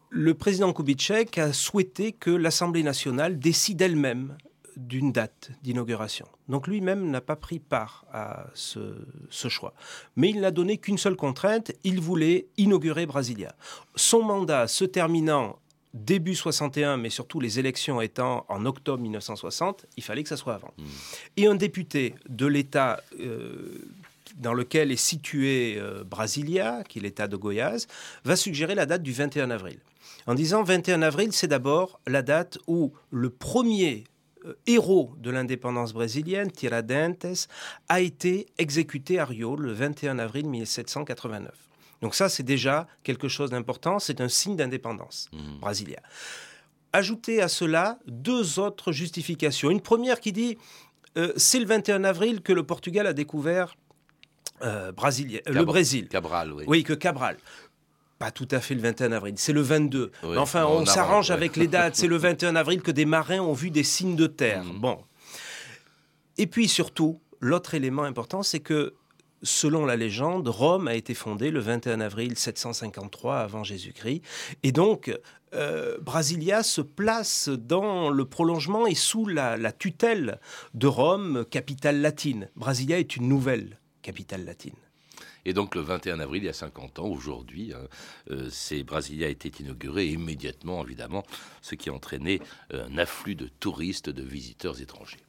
Le 0.10 0.34
président 0.34 0.72
Kubitschek 0.72 1.38
a 1.38 1.52
souhaité 1.52 2.14
que 2.14 2.30
l'Assemblée 2.30 2.84
nationale 2.84 3.40
décide 3.40 3.82
elle-même 3.82 4.38
d'une 4.78 5.12
date 5.12 5.52
d'inauguration. 5.64 6.28
Donc 6.48 6.68
lui-même 6.68 7.10
n'a 7.10 7.22
pas 7.22 7.36
pris 7.36 7.60
part 7.60 8.06
à 8.14 8.48
ce, 8.54 8.80
choix. 9.30 9.74
Mais 10.16 10.30
il 10.30 10.40
n'a 10.40 10.52
donné 10.52 10.78
qu'une 10.78 10.98
seule 10.98 11.16
contrainte, 11.16 11.72
il 11.84 12.00
voulait 12.00 12.48
inaugurer 12.58 13.06
Brasilia. 13.06 13.56
Son 13.96 14.24
mandat 14.24 14.68
se 14.68 14.86
terminant 14.86 15.60
début 15.94 16.36
61, 16.36 16.98
mais 16.98 17.10
surtout 17.10 17.40
les 17.40 17.60
élections 17.60 18.02
étant 18.02 18.46
en 18.50 18.66
octobre 18.66 19.02
1960, 19.02 19.88
il 19.98 20.04
fallait 20.04 20.22
que 20.22 20.30
ça 20.30 20.38
soit 20.38 20.54
avant. 20.54 20.74
Hmm. 20.78 20.86
Et 21.38 21.48
un 21.48 21.56
député 21.56 22.14
de 22.30 22.46
l'État 22.46 23.02
euh, 23.20 23.82
dans 24.38 24.54
lequel 24.54 24.92
est 24.92 24.96
situé 24.96 25.76
euh, 25.78 26.04
Brasilia, 26.04 26.84
qui 26.88 27.00
est 27.00 27.02
l'État 27.02 27.28
de 27.28 27.36
Goiás, 27.36 27.88
va 28.26 28.36
suggérer 28.36 28.76
la 28.76 28.86
date 28.86 29.02
du 29.02 29.12
21 29.12 29.50
avril. 29.50 29.80
En 30.28 30.36
disant 30.36 30.62
21 30.62 31.02
avril, 31.02 31.32
c'est 31.32 31.48
d'abord 31.48 32.00
la 32.06 32.22
date 32.22 32.58
où 32.68 32.94
le 33.12 33.30
premier 33.30 34.04
euh, 34.46 34.58
héros 34.68 35.14
de 35.18 35.30
l'indépendance 35.32 35.94
brésilienne, 35.94 36.52
Tiradentes, 36.52 37.48
a 37.90 38.02
été 38.02 38.48
exécuté 38.58 39.20
à 39.20 39.26
Rio 39.26 39.56
le 39.56 39.72
21 39.72 40.20
avril 40.20 40.48
1789. 40.48 41.52
Donc 42.02 42.16
ça, 42.16 42.30
c'est 42.30 42.44
déjà 42.44 42.88
quelque 43.04 43.28
chose 43.28 43.50
d'important, 43.50 44.00
c'est 44.00 44.22
un 44.22 44.30
signe 44.30 44.56
d'indépendance 44.56 45.30
mmh. 45.34 45.60
brésilienne. 45.60 46.04
Ajoutez 46.94 47.42
à 47.42 47.48
cela 47.48 48.00
deux 48.08 48.60
autres 48.60 48.92
justifications. 48.92 49.70
Une 49.70 49.82
première 49.82 50.20
qui 50.20 50.32
dit, 50.32 50.58
euh, 51.18 51.34
c'est 51.36 51.60
le 51.60 51.66
21 51.66 52.04
avril 52.04 52.42
que 52.42 52.54
le 52.54 52.64
Portugal 52.64 53.08
a 53.08 53.14
découvert 53.14 53.76
euh, 54.64 54.92
le 55.48 55.64
Brésil. 55.64 56.08
Cabral, 56.08 56.54
oui. 56.54 56.64
Oui, 56.68 56.84
que 56.84 56.94
Cabral 56.94 57.38
pas 58.20 58.32
tout 58.32 58.48
à 58.52 58.60
fait 58.60 58.74
le 58.74 58.82
21 58.82 59.12
avril, 59.12 59.36
c'est 59.38 59.54
le 59.54 59.62
22. 59.62 60.12
enfin, 60.38 60.66
on, 60.66 60.86
s'arrange 60.86 61.32
avec 61.32 61.56
les 61.56 61.68
dates. 61.68 61.96
C'est 61.96 62.08
le 62.08 62.18
21 62.18 62.56
avril 62.56 62.82
que 62.82 62.92
des 62.92 63.06
marins 63.06 63.40
ont 63.40 63.54
vu 63.54 63.70
des 63.70 63.84
signes 63.84 64.16
de 64.16 64.28
terre. 64.28 64.64
Mm. 64.64 64.80
Bon. 64.80 64.98
Et 66.38 66.48
puis 66.48 66.68
surtout, 66.68 67.20
l'autre 67.40 67.74
élément 67.74 68.04
important, 68.04 68.44
c'est 68.44 68.60
que 68.60 68.96
selon 69.44 69.86
la 69.86 69.96
légende, 69.96 70.48
Rome 70.48 70.88
a 70.88 70.96
été 70.96 71.14
fondée 71.14 71.52
le 71.52 71.60
21 71.60 72.00
avril 72.02 72.38
753 72.38 73.38
avant 73.38 73.64
Jésus-Christ. 73.64 74.22
Et 74.64 74.72
donc, 74.72 75.16
euh, 75.54 75.98
Brasilia 76.02 76.64
se 76.64 76.82
place 76.82 77.50
dans 77.50 78.10
le 78.10 78.26
prolongement 78.26 78.88
et 78.88 78.96
sous 78.96 79.28
la 79.28 79.72
tutelle 79.72 80.40
de 80.74 80.88
Rome, 80.88 81.46
capitale 81.50 82.02
latine. 82.02 82.50
Brasilia 82.56 82.98
est 83.00 83.16
une 83.16 83.28
nouvelle 83.28 83.80
capitale 84.02 84.44
latine. 84.44 84.74
Et 85.48 85.54
donc 85.54 85.76
le 85.76 85.82
21 85.82 86.20
avril, 86.20 86.44
il 86.44 86.48
y 86.48 86.50
a 86.50 86.54
50 86.54 87.00
ans, 87.00 87.06
aujourd'hui, 87.06 87.72
hein, 87.74 87.88
euh, 88.32 88.50
c'est 88.52 88.84
Brasilia 88.84 89.28
a 89.28 89.30
été 89.30 89.50
inauguré 89.62 90.08
immédiatement, 90.08 90.84
évidemment, 90.84 91.24
ce 91.62 91.76
qui 91.76 91.90
a 91.90 91.94
entraîné 91.94 92.42
euh, 92.74 92.86
un 92.92 92.98
afflux 92.98 93.36
de 93.36 93.48
touristes, 93.62 94.10
de 94.10 94.24
visiteurs 94.24 94.82
étrangers. 94.82 95.22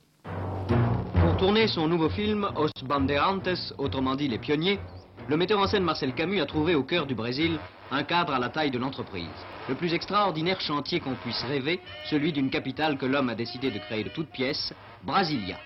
Pour 1.21 1.37
tourner 1.37 1.69
son 1.69 1.87
nouveau 1.87 2.09
film 2.09 2.51
Os 2.57 2.73
Bandeirantes, 2.83 3.73
autrement 3.79 4.17
dit 4.17 4.27
les 4.27 4.39
pionniers, 4.39 4.81
le 5.29 5.37
metteur 5.37 5.61
en 5.61 5.69
scène 5.69 5.85
Marcel 5.85 6.13
Camus 6.13 6.41
a 6.41 6.47
trouvé 6.47 6.75
au 6.75 6.83
cœur 6.83 7.07
du 7.07 7.15
Brésil 7.15 7.57
un 7.93 8.03
cadre 8.03 8.33
à 8.33 8.41
la 8.41 8.49
taille 8.49 8.73
de 8.73 8.79
l'entreprise. 8.79 9.29
Le 9.69 9.77
plus 9.77 9.95
extraordinaire 9.95 10.61
chantier 10.61 10.99
qu'on 10.99 11.15
puisse 11.15 11.45
rêver, 11.45 11.79
celui 12.11 12.33
d'une 12.33 12.51
capitale 12.51 12.99
que 12.99 13.07
l'homme 13.07 13.29
a 13.29 13.37
décidé 13.37 13.71
de 13.71 13.79
créer 13.79 14.03
de 14.03 14.09
toutes 14.09 14.31
pièces, 14.31 14.75
Brasilia. 15.05 15.59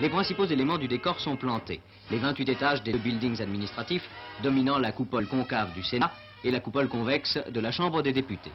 Les 0.00 0.08
principaux 0.08 0.46
éléments 0.46 0.78
du 0.78 0.88
décor 0.88 1.20
sont 1.20 1.36
plantés. 1.36 1.80
Les 2.10 2.18
28 2.18 2.48
étages 2.48 2.82
des 2.82 2.92
deux 2.92 2.98
buildings 2.98 3.40
administratifs 3.40 4.08
dominant 4.42 4.78
la 4.78 4.92
coupole 4.92 5.26
concave 5.26 5.72
du 5.74 5.82
Sénat 5.82 6.10
et 6.42 6.50
la 6.50 6.60
coupole 6.60 6.88
convexe 6.88 7.38
de 7.50 7.60
la 7.60 7.70
Chambre 7.70 8.02
des 8.02 8.12
députés. 8.12 8.52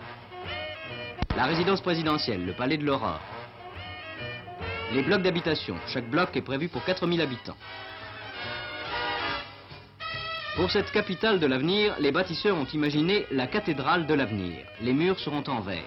La 1.35 1.45
résidence 1.45 1.81
présidentielle, 1.81 2.45
le 2.45 2.53
palais 2.53 2.77
de 2.77 2.85
l'Aurore. 2.85 3.21
Les 4.93 5.03
blocs 5.03 5.21
d'habitation. 5.21 5.75
Chaque 5.87 6.09
bloc 6.09 6.35
est 6.35 6.41
prévu 6.41 6.67
pour 6.69 6.83
4000 6.83 7.21
habitants. 7.21 7.57
Pour 10.55 10.71
cette 10.71 10.91
capitale 10.91 11.39
de 11.39 11.45
l'avenir, 11.45 11.95
les 11.99 12.11
bâtisseurs 12.11 12.57
ont 12.57 12.65
imaginé 12.65 13.27
la 13.31 13.45
cathédrale 13.45 14.07
de 14.07 14.13
l'avenir. 14.15 14.65
Les 14.81 14.93
murs 14.93 15.19
seront 15.19 15.43
en 15.47 15.61
verre. 15.61 15.83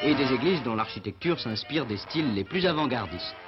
Et 0.00 0.14
des 0.14 0.32
églises 0.32 0.62
dont 0.62 0.76
l'architecture 0.76 1.40
s'inspire 1.40 1.84
des 1.84 1.96
styles 1.96 2.34
les 2.34 2.44
plus 2.44 2.66
avant-gardistes. 2.66 3.41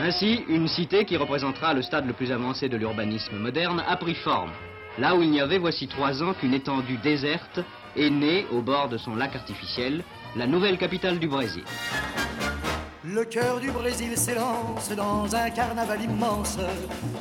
Ainsi, 0.00 0.44
une 0.48 0.68
cité 0.68 1.04
qui 1.04 1.16
représentera 1.16 1.74
le 1.74 1.82
stade 1.82 2.06
le 2.06 2.12
plus 2.12 2.30
avancé 2.30 2.68
de 2.68 2.76
l'urbanisme 2.76 3.38
moderne 3.38 3.82
a 3.88 3.96
pris 3.96 4.14
forme. 4.14 4.52
Là 4.98 5.16
où 5.16 5.22
il 5.22 5.30
n'y 5.30 5.40
avait 5.40 5.58
voici 5.58 5.88
trois 5.88 6.22
ans 6.22 6.32
qu'une 6.34 6.54
étendue 6.54 6.96
déserte 6.98 7.60
est 7.96 8.10
née 8.10 8.46
au 8.52 8.62
bord 8.62 8.88
de 8.88 8.98
son 8.98 9.14
lac 9.14 9.34
artificiel, 9.34 10.04
la 10.36 10.46
nouvelle 10.46 10.78
capitale 10.78 11.18
du 11.18 11.28
Brésil. 11.28 11.64
Le 13.04 13.24
cœur 13.24 13.60
du 13.60 13.70
Brésil 13.70 14.16
s'élance 14.16 14.90
dans 14.96 15.34
un 15.34 15.50
carnaval 15.50 16.02
immense. 16.02 16.58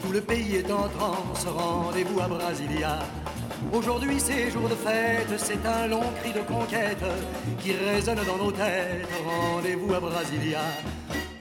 Tout 0.02 0.12
le 0.12 0.22
pays 0.22 0.56
est 0.56 0.72
en 0.72 0.88
transe, 0.90 1.46
rendez-vous 1.46 2.20
à 2.22 2.28
Brasilia. 2.28 3.00
Aujourd'hui 3.72 4.20
c'est 4.20 4.52
jour 4.52 4.68
de 4.70 4.76
fête, 4.76 5.34
c'est 5.38 5.66
un 5.66 5.88
long 5.88 6.12
cri 6.22 6.34
de 6.34 6.40
conquête 6.40 7.04
qui 7.60 7.74
résonne 7.74 8.20
dans 8.26 8.44
nos 8.44 8.52
têtes. 8.52 9.08
Rendez-vous 9.26 9.94
à 9.94 10.00
Brasilia. 10.00 10.62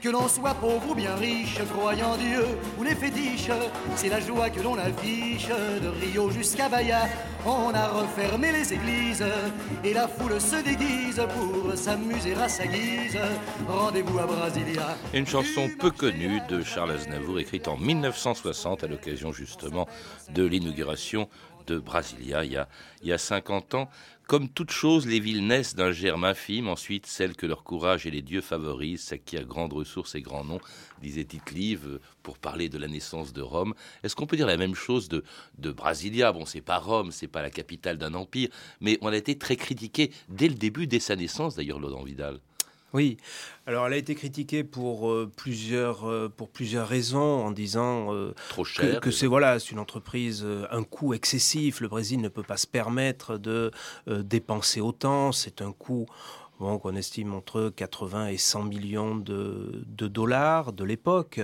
Que 0.05 0.11
l'on 0.11 0.29
soit 0.29 0.53
pauvre 0.53 0.91
ou 0.91 0.95
bien 0.95 1.15
riche, 1.15 1.57
croyant 1.73 2.19
Dieu 2.19 2.45
ou 2.79 2.83
les 2.83 2.95
fétiches, 2.95 3.51
c'est 3.97 4.11
la 4.11 4.21
joie 4.21 4.51
que 4.51 4.61
l'on 4.61 4.77
affiche 4.77 5.49
de 5.49 5.89
Rio 5.89 6.31
jusqu'à 6.31 6.69
Bahia. 6.69 7.09
On 7.47 7.73
a 7.73 7.89
refermé 7.89 8.53
les 8.53 8.71
églises 8.71 9.25
et 9.83 9.95
la 9.95 10.07
foule 10.07 10.39
se 10.39 10.63
déguise 10.63 11.23
pour 11.35 11.75
s'amuser 11.75 12.35
à 12.35 12.51
sa 12.51 12.67
guise. 12.67 13.19
Rendez-vous 13.67 14.19
à 14.19 14.27
Brasilia. 14.27 14.95
Une 15.15 15.27
chanson 15.27 15.71
peu 15.81 15.91
connue 15.91 16.43
de 16.51 16.63
Charles 16.63 16.91
Aznavour, 16.91 17.39
écrite 17.39 17.67
en 17.67 17.79
1960 17.79 18.85
à 18.85 18.87
l'occasion 18.87 19.33
justement 19.33 19.89
de 20.35 20.45
l'inauguration 20.45 21.31
de 21.67 21.79
Brasilia 21.79 22.45
il 22.45 22.53
y, 22.53 22.57
a, 22.59 22.69
il 23.01 23.09
y 23.09 23.13
a 23.15 23.17
50 23.17 23.75
ans. 23.75 23.89
Comme 24.27 24.49
toute 24.49 24.71
chose, 24.71 25.07
les 25.07 25.21
villes 25.21 25.47
naissent 25.47 25.75
d'un 25.75 25.93
germe 25.93 26.25
infime, 26.25 26.69
ensuite 26.69 27.05
celles 27.05 27.37
que 27.37 27.45
leur 27.45 27.63
courage 27.63 28.07
et 28.07 28.11
les 28.11 28.23
dieux 28.23 28.41
favorisent, 28.41 29.13
a 29.13 29.43
grandes 29.43 29.75
ressources 29.75 30.15
et 30.15 30.23
grands 30.23 30.45
noms, 30.45 30.61
disait 31.03 31.25
tite 31.25 31.53
pour 32.23 32.39
parler 32.39 32.71
de 32.71 32.79
la 32.79 32.89
naissance 32.89 33.35
de 33.35 33.43
Rome. 33.43 33.75
Est-ce 34.03 34.17
qu'on 34.17 34.27
peut 34.27 34.39
dire 34.39 34.47
la 34.47 34.57
même 34.57 34.75
chose 34.75 35.11
de, 35.11 35.25
de 35.59 35.71
Brasilia? 35.73 36.33
Bon, 36.33 36.47
c'est 36.47 36.63
pas 36.63 36.79
Rome, 36.79 37.13
c'est 37.13 37.29
pas 37.29 37.43
la 37.43 37.51
capitale 37.51 37.99
d'un 37.99 38.15
empire, 38.15 38.49
mais 38.81 38.97
on 39.03 39.09
a 39.09 39.17
été 39.17 39.37
très 39.37 39.57
critiqué 39.57 40.11
dès 40.31 40.49
le 40.49 40.55
début, 40.55 40.87
dès 40.87 41.01
sa 41.01 41.17
naissance 41.17 41.55
d'ailleurs, 41.55 41.79
Laurent 41.79 42.03
Vidal. 42.03 42.41
Oui, 42.95 43.17
alors 43.67 43.89
elle 43.89 43.95
a 43.95 43.97
été 43.97 44.15
critiquée 44.15 44.63
pour 44.63 45.11
euh, 45.11 45.29
plusieurs 45.37 46.09
euh, 46.09 46.33
pour 46.35 46.49
plusieurs 46.49 46.87
raisons 46.87 47.45
en 47.45 47.51
disant 47.51 48.15
euh, 48.15 48.35
trop 48.51 48.63
cher 48.63 49.01
que, 49.01 49.11
c'est 49.11 49.27
voilà 49.27 49.59
c'est 49.59 49.73
une 49.73 49.81
entreprise 49.81 50.47
un 50.71 50.85
coût 50.85 51.13
excessif. 51.13 51.81
Le 51.81 51.89
Brésil 51.89 52.21
ne 52.21 52.29
peut 52.29 52.45
pas 52.45 52.57
se 52.57 52.69
permettre 52.69 53.37
de 53.37 53.73
dépenser 54.07 54.81
autant. 54.81 55.33
C'est 55.33 55.61
un 55.61 55.73
coût 55.73 56.07
Bon, 56.61 56.79
qu'on 56.79 56.95
estime 56.95 57.35
entre 57.35 57.73
80 57.75 58.29
et 58.29 58.37
100 58.37 58.63
millions 58.63 59.17
de, 59.17 59.85
de 59.89 60.07
dollars 60.07 60.73
de 60.73 60.85
l'époque. 60.85 61.41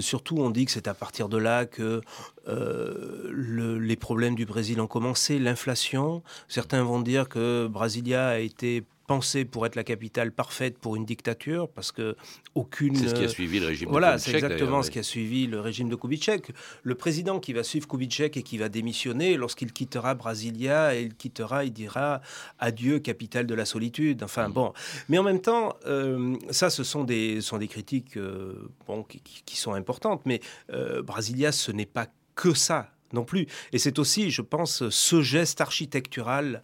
surtout, 0.00 0.38
on 0.38 0.48
dit 0.48 0.64
que 0.64 0.72
c'est 0.72 0.88
à 0.88 0.94
partir 0.94 1.28
de 1.28 1.36
là 1.36 1.66
que 1.66 2.00
le, 2.46 3.78
les 3.78 3.96
problèmes 3.96 4.34
du 4.34 4.46
Brésil 4.46 4.80
ont 4.80 4.86
commencé, 4.86 5.38
l'inflation. 5.38 6.22
Certains 6.48 6.82
vont 6.82 7.02
dire 7.02 7.28
que 7.28 7.66
Brasilia 7.66 8.28
a 8.28 8.38
été 8.38 8.84
pensée 9.08 9.44
pour 9.44 9.66
être 9.66 9.74
la 9.74 9.84
capitale 9.84 10.30
parfaite 10.30 10.78
pour 10.78 10.94
une 10.94 11.04
dictature, 11.04 11.68
parce 11.68 11.90
que 11.90 12.14
aucune. 12.54 12.94
C'est 12.94 13.08
ce 13.08 13.14
qui 13.14 13.24
a 13.24 13.28
suivi 13.28 13.58
le 13.58 13.66
régime 13.66 13.88
voilà, 13.88 14.12
de 14.12 14.18
Kubitschek. 14.18 14.32
Voilà, 14.32 14.48
c'est 14.48 14.54
exactement 14.54 14.82
ce 14.82 14.90
qui 14.90 14.98
a 14.98 15.02
suivi 15.02 15.46
le 15.46 15.60
régime 15.60 15.88
de 15.88 15.96
Kubitschek. 15.96 16.52
Le 16.82 16.94
président 16.94 17.40
qui 17.40 17.52
va 17.54 17.64
suivre 17.64 17.88
Kubitschek 17.88 18.36
et 18.36 18.42
qui 18.42 18.58
va 18.58 18.68
démissionner, 18.68 19.36
lorsqu'il 19.36 19.72
quittera 19.72 20.14
Brasilia, 20.14 20.94
il 20.94 21.14
quittera, 21.14 21.64
il 21.64 21.72
dira 21.72 22.20
adieu, 22.58 22.98
capitale 23.00 23.46
de 23.46 23.54
la 23.54 23.64
solitude. 23.64 24.22
Enfin 24.22 24.50
bon. 24.50 24.72
Mais 25.08 25.18
en 25.18 25.22
même 25.22 25.40
temps, 25.40 25.74
euh, 25.86 26.36
ça, 26.50 26.68
ce 26.68 26.84
sont 26.84 27.04
des, 27.04 27.40
sont 27.40 27.56
des 27.56 27.68
critiques 27.68 28.18
euh, 28.18 28.68
bon, 28.86 29.02
qui, 29.02 29.20
qui, 29.20 29.56
sont 29.56 29.72
importantes. 29.72 30.22
Mais 30.26 30.40
euh, 30.72 31.02
Brasilia, 31.02 31.50
ce 31.50 31.72
n'est 31.72 31.86
pas 31.86 32.06
que 32.34 32.52
ça 32.52 32.90
non 33.12 33.24
plus. 33.24 33.46
Et 33.72 33.78
c'est 33.78 33.98
aussi, 33.98 34.30
je 34.30 34.42
pense, 34.42 34.88
ce 34.88 35.22
geste 35.22 35.60
architectural 35.60 36.62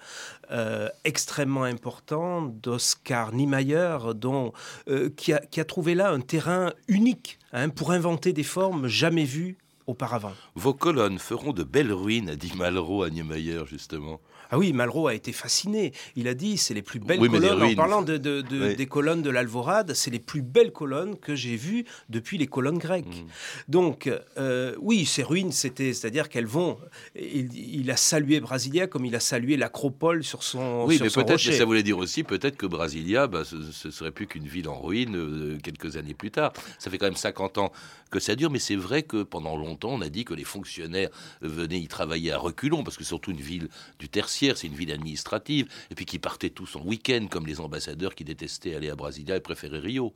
euh, 0.50 0.88
extrêmement 1.04 1.64
important 1.64 2.42
d'Oscar 2.42 3.32
Niemeyer, 3.32 3.98
dont, 4.14 4.52
euh, 4.88 5.10
qui, 5.16 5.32
a, 5.32 5.64
trouvé 5.64 5.94
là 5.94 6.10
un 6.10 6.20
terrain 6.20 6.72
unique 6.88 7.38
hein, 7.52 7.68
pour 7.68 7.92
inventer 7.92 8.32
des 8.32 8.42
formes 8.42 8.86
jamais 8.86 9.24
vues 9.24 9.56
auparavant. 9.86 10.32
Vos 10.54 10.74
colonnes 10.74 11.18
feront 11.18 11.52
de 11.52 11.62
belles 11.62 11.92
ruines, 11.92 12.30
a 12.30 12.36
dit 12.36 12.52
Malraux 12.56 13.02
à 13.02 13.10
Niemeyer, 13.10 13.62
justement. 13.66 14.20
Ah 14.50 14.58
oui, 14.58 14.72
Malraux 14.72 15.08
a 15.08 15.14
été 15.14 15.32
fasciné. 15.32 15.92
Il 16.16 16.28
a 16.28 16.34
dit 16.34 16.56
c'est 16.56 16.74
les 16.74 16.82
plus 16.82 17.00
belles 17.00 17.20
oui, 17.20 17.28
colonnes. 17.28 17.62
En 17.62 17.74
parlant 17.74 18.02
de, 18.02 18.16
de, 18.16 18.40
de, 18.40 18.68
oui. 18.68 18.76
des 18.76 18.86
colonnes 18.86 19.22
de 19.22 19.30
l'Alvorade, 19.30 19.94
c'est 19.94 20.10
les 20.10 20.18
plus 20.18 20.42
belles 20.42 20.72
colonnes 20.72 21.16
que 21.16 21.34
j'ai 21.34 21.56
vues 21.56 21.84
depuis 22.08 22.38
les 22.38 22.46
colonnes 22.46 22.78
grecques. 22.78 23.06
Mmh. 23.06 23.28
Donc, 23.68 24.10
euh, 24.38 24.74
oui, 24.80 25.04
ces 25.04 25.22
ruines, 25.22 25.52
c'était, 25.52 25.92
c'est-à-dire 25.92 26.28
qu'elles 26.28 26.46
vont. 26.46 26.78
Il, 27.14 27.52
il, 27.54 27.90
a 27.90 27.96
salué 27.96 28.40
Brasilia 28.40 28.86
comme 28.86 29.04
il 29.04 29.14
a 29.14 29.20
salué 29.20 29.56
l'Acropole 29.56 30.24
sur 30.24 30.42
son. 30.42 30.84
Oui, 30.86 30.96
sur 30.96 31.04
mais 31.04 31.10
peut-être, 31.10 31.40
ça 31.40 31.64
voulait 31.64 31.82
dire 31.82 31.98
aussi 31.98 32.22
peut-être 32.22 32.56
que 32.56 32.66
Brasilia, 32.66 33.26
bah, 33.26 33.44
ce, 33.44 33.56
ce 33.62 33.90
serait 33.90 34.12
plus 34.12 34.26
qu'une 34.26 34.46
ville 34.46 34.68
en 34.68 34.80
ruine 34.80 35.16
euh, 35.16 35.58
quelques 35.62 35.96
années 35.96 36.14
plus 36.14 36.30
tard. 36.30 36.52
Ça 36.78 36.90
fait 36.90 36.98
quand 36.98 37.06
même 37.06 37.16
50 37.16 37.58
ans 37.58 37.72
que 38.10 38.20
ça 38.20 38.36
dure, 38.36 38.50
mais 38.50 38.58
c'est 38.58 38.76
vrai 38.76 39.02
que 39.02 39.22
pendant 39.22 39.56
longtemps, 39.56 39.90
on 39.90 40.00
a 40.00 40.08
dit 40.08 40.24
que 40.24 40.34
les 40.34 40.44
fonctionnaires 40.44 41.10
venaient 41.40 41.80
y 41.80 41.88
travailler 41.88 42.30
à 42.30 42.38
reculons, 42.38 42.84
parce 42.84 42.96
que 42.96 43.04
surtout 43.04 43.32
une 43.32 43.40
ville 43.40 43.68
du 43.98 44.08
tertiaire, 44.08 44.43
c'est 44.54 44.66
une 44.66 44.74
ville 44.74 44.92
administrative, 44.92 45.68
et 45.90 45.94
puis 45.94 46.04
qui 46.04 46.18
partaient 46.18 46.50
tous 46.50 46.76
en 46.76 46.82
week-end, 46.82 47.26
comme 47.30 47.46
les 47.46 47.60
ambassadeurs 47.60 48.14
qui 48.14 48.24
détestaient 48.24 48.74
aller 48.74 48.90
à 48.90 48.96
Brasilia 48.96 49.36
et 49.36 49.40
préféraient 49.40 49.78
Rio. 49.78 50.14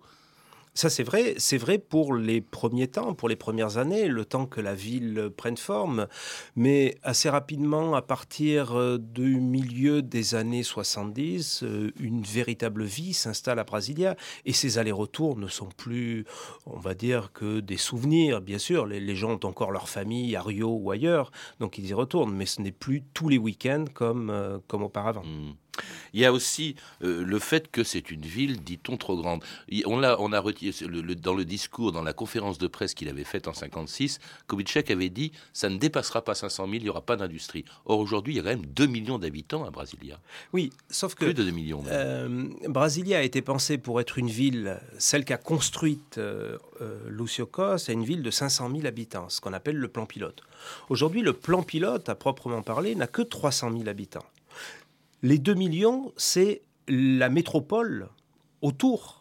Ça, 0.78 0.90
c'est 0.90 1.02
vrai. 1.02 1.34
C'est 1.38 1.58
vrai 1.58 1.78
pour 1.78 2.14
les 2.14 2.40
premiers 2.40 2.86
temps, 2.86 3.12
pour 3.12 3.28
les 3.28 3.34
premières 3.34 3.78
années, 3.78 4.06
le 4.06 4.24
temps 4.24 4.46
que 4.46 4.60
la 4.60 4.76
ville 4.76 5.28
prenne 5.36 5.56
forme. 5.56 6.06
Mais 6.54 6.94
assez 7.02 7.28
rapidement, 7.28 7.96
à 7.96 8.02
partir 8.02 8.78
euh, 8.78 8.96
du 8.96 9.40
milieu 9.40 10.02
des 10.02 10.36
années 10.36 10.62
70, 10.62 11.64
euh, 11.64 11.90
une 11.98 12.22
véritable 12.22 12.84
vie 12.84 13.12
s'installe 13.12 13.58
à 13.58 13.64
Brasilia. 13.64 14.14
Et 14.44 14.52
ces 14.52 14.78
allers-retours 14.78 15.36
ne 15.36 15.48
sont 15.48 15.68
plus, 15.76 16.24
on 16.64 16.78
va 16.78 16.94
dire, 16.94 17.32
que 17.32 17.58
des 17.58 17.76
souvenirs. 17.76 18.40
Bien 18.40 18.58
sûr, 18.58 18.86
les, 18.86 19.16
gens 19.16 19.32
ont 19.32 19.46
encore 19.48 19.72
leur 19.72 19.88
famille 19.88 20.36
à 20.36 20.42
Rio 20.42 20.68
ou 20.80 20.92
ailleurs, 20.92 21.32
donc 21.58 21.78
ils 21.78 21.86
y 21.86 21.92
retournent. 21.92 22.36
Mais 22.36 22.46
ce 22.46 22.62
n'est 22.62 22.70
plus 22.70 23.02
tous 23.14 23.28
les 23.28 23.38
week-ends 23.38 23.86
comme, 23.92 24.30
euh, 24.30 24.58
comme 24.68 24.84
auparavant. 24.84 25.24
Mmh. 25.24 25.54
Il 26.14 26.20
y 26.20 26.24
a 26.24 26.32
aussi 26.32 26.76
euh, 27.02 27.24
le 27.24 27.38
fait 27.38 27.70
que 27.70 27.84
c'est 27.84 28.10
une 28.10 28.22
ville, 28.22 28.62
dit-on, 28.62 28.96
trop 28.96 29.16
grande. 29.16 29.42
On 29.86 30.02
a, 30.02 30.16
on 30.18 30.32
a 30.32 30.40
retiré 30.40 30.74
le, 30.86 31.00
le, 31.00 31.14
dans 31.14 31.34
le 31.34 31.44
discours, 31.44 31.92
dans 31.92 32.02
la 32.02 32.12
conférence 32.12 32.58
de 32.58 32.66
presse 32.66 32.94
qu'il 32.94 33.08
avait 33.08 33.24
faite 33.24 33.48
en 33.48 33.54
56, 33.54 34.20
Kubitschek 34.48 34.90
avait 34.90 35.08
dit 35.08 35.32
ça 35.52 35.68
ne 35.68 35.76
dépassera 35.78 36.22
pas 36.22 36.34
500 36.34 36.64
000, 36.64 36.74
il 36.76 36.82
n'y 36.82 36.88
aura 36.88 37.02
pas 37.02 37.16
d'industrie. 37.16 37.64
Or 37.84 37.98
aujourd'hui, 37.98 38.34
il 38.34 38.36
y 38.36 38.40
a 38.40 38.42
quand 38.42 38.48
même 38.48 38.66
2 38.66 38.86
millions 38.86 39.18
d'habitants 39.18 39.64
à 39.64 39.70
Brasilia. 39.70 40.18
Oui, 40.52 40.70
sauf 40.90 41.14
que 41.14 41.24
plus 41.26 41.34
de 41.34 41.44
2 41.44 41.50
millions. 41.50 41.82
Euh, 41.88 42.48
Brasilia 42.68 43.18
a 43.18 43.22
été 43.22 43.42
pensée 43.42 43.78
pour 43.78 44.00
être 44.00 44.18
une 44.18 44.28
ville, 44.30 44.78
celle 44.98 45.24
qu'a 45.24 45.36
construite 45.36 46.18
euh, 46.18 46.58
Lucio 47.08 47.46
Cos, 47.46 47.78
c'est 47.78 47.92
une 47.92 48.04
ville 48.04 48.22
de 48.22 48.30
500 48.30 48.70
000 48.70 48.86
habitants, 48.86 49.28
ce 49.28 49.40
qu'on 49.40 49.52
appelle 49.52 49.76
le 49.76 49.88
plan 49.88 50.06
pilote. 50.06 50.42
Aujourd'hui, 50.88 51.22
le 51.22 51.32
plan 51.32 51.62
pilote, 51.62 52.08
à 52.08 52.14
proprement 52.14 52.62
parler, 52.62 52.94
n'a 52.94 53.06
que 53.06 53.22
300 53.22 53.72
000 53.72 53.88
habitants. 53.88 54.24
Les 55.22 55.38
2 55.38 55.54
millions, 55.54 56.12
c'est 56.16 56.62
la 56.86 57.28
métropole 57.28 58.08
autour, 58.62 59.17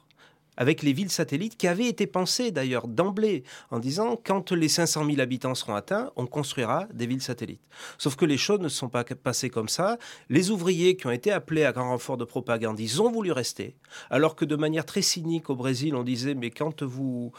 avec 0.57 0.83
les 0.83 0.93
villes 0.93 1.11
satellites 1.11 1.57
qui 1.57 1.67
avaient 1.67 1.87
été 1.87 2.07
pensées 2.07 2.51
d'ailleurs 2.51 2.87
d'emblée 2.87 3.43
en 3.71 3.79
disant 3.79 4.19
quand 4.21 4.51
les 4.51 4.67
500 4.67 5.05
000 5.05 5.19
habitants 5.19 5.55
seront 5.55 5.75
atteints, 5.75 6.11
on 6.15 6.25
construira 6.25 6.87
des 6.93 7.07
villes 7.07 7.21
satellites. 7.21 7.61
Sauf 7.97 8.15
que 8.15 8.25
les 8.25 8.37
choses 8.37 8.59
ne 8.59 8.67
sont 8.67 8.89
pas 8.89 9.03
passées 9.03 9.49
comme 9.49 9.69
ça. 9.69 9.97
Les 10.29 10.51
ouvriers 10.51 10.97
qui 10.97 11.07
ont 11.07 11.11
été 11.11 11.31
appelés 11.31 11.63
à 11.63 11.71
grand 11.71 11.89
renfort 11.89 12.17
de 12.17 12.25
propagande, 12.25 12.79
ils 12.79 13.01
ont 13.01 13.11
voulu 13.11 13.31
rester, 13.31 13.77
alors 14.09 14.35
que 14.35 14.45
de 14.45 14.55
manière 14.55 14.85
très 14.85 15.01
cynique 15.01 15.49
au 15.49 15.55
Brésil, 15.55 15.95
on 15.95 16.03
disait 16.03 16.33
mais 16.33 16.49
quand 16.49 16.83
vous, 16.83 17.31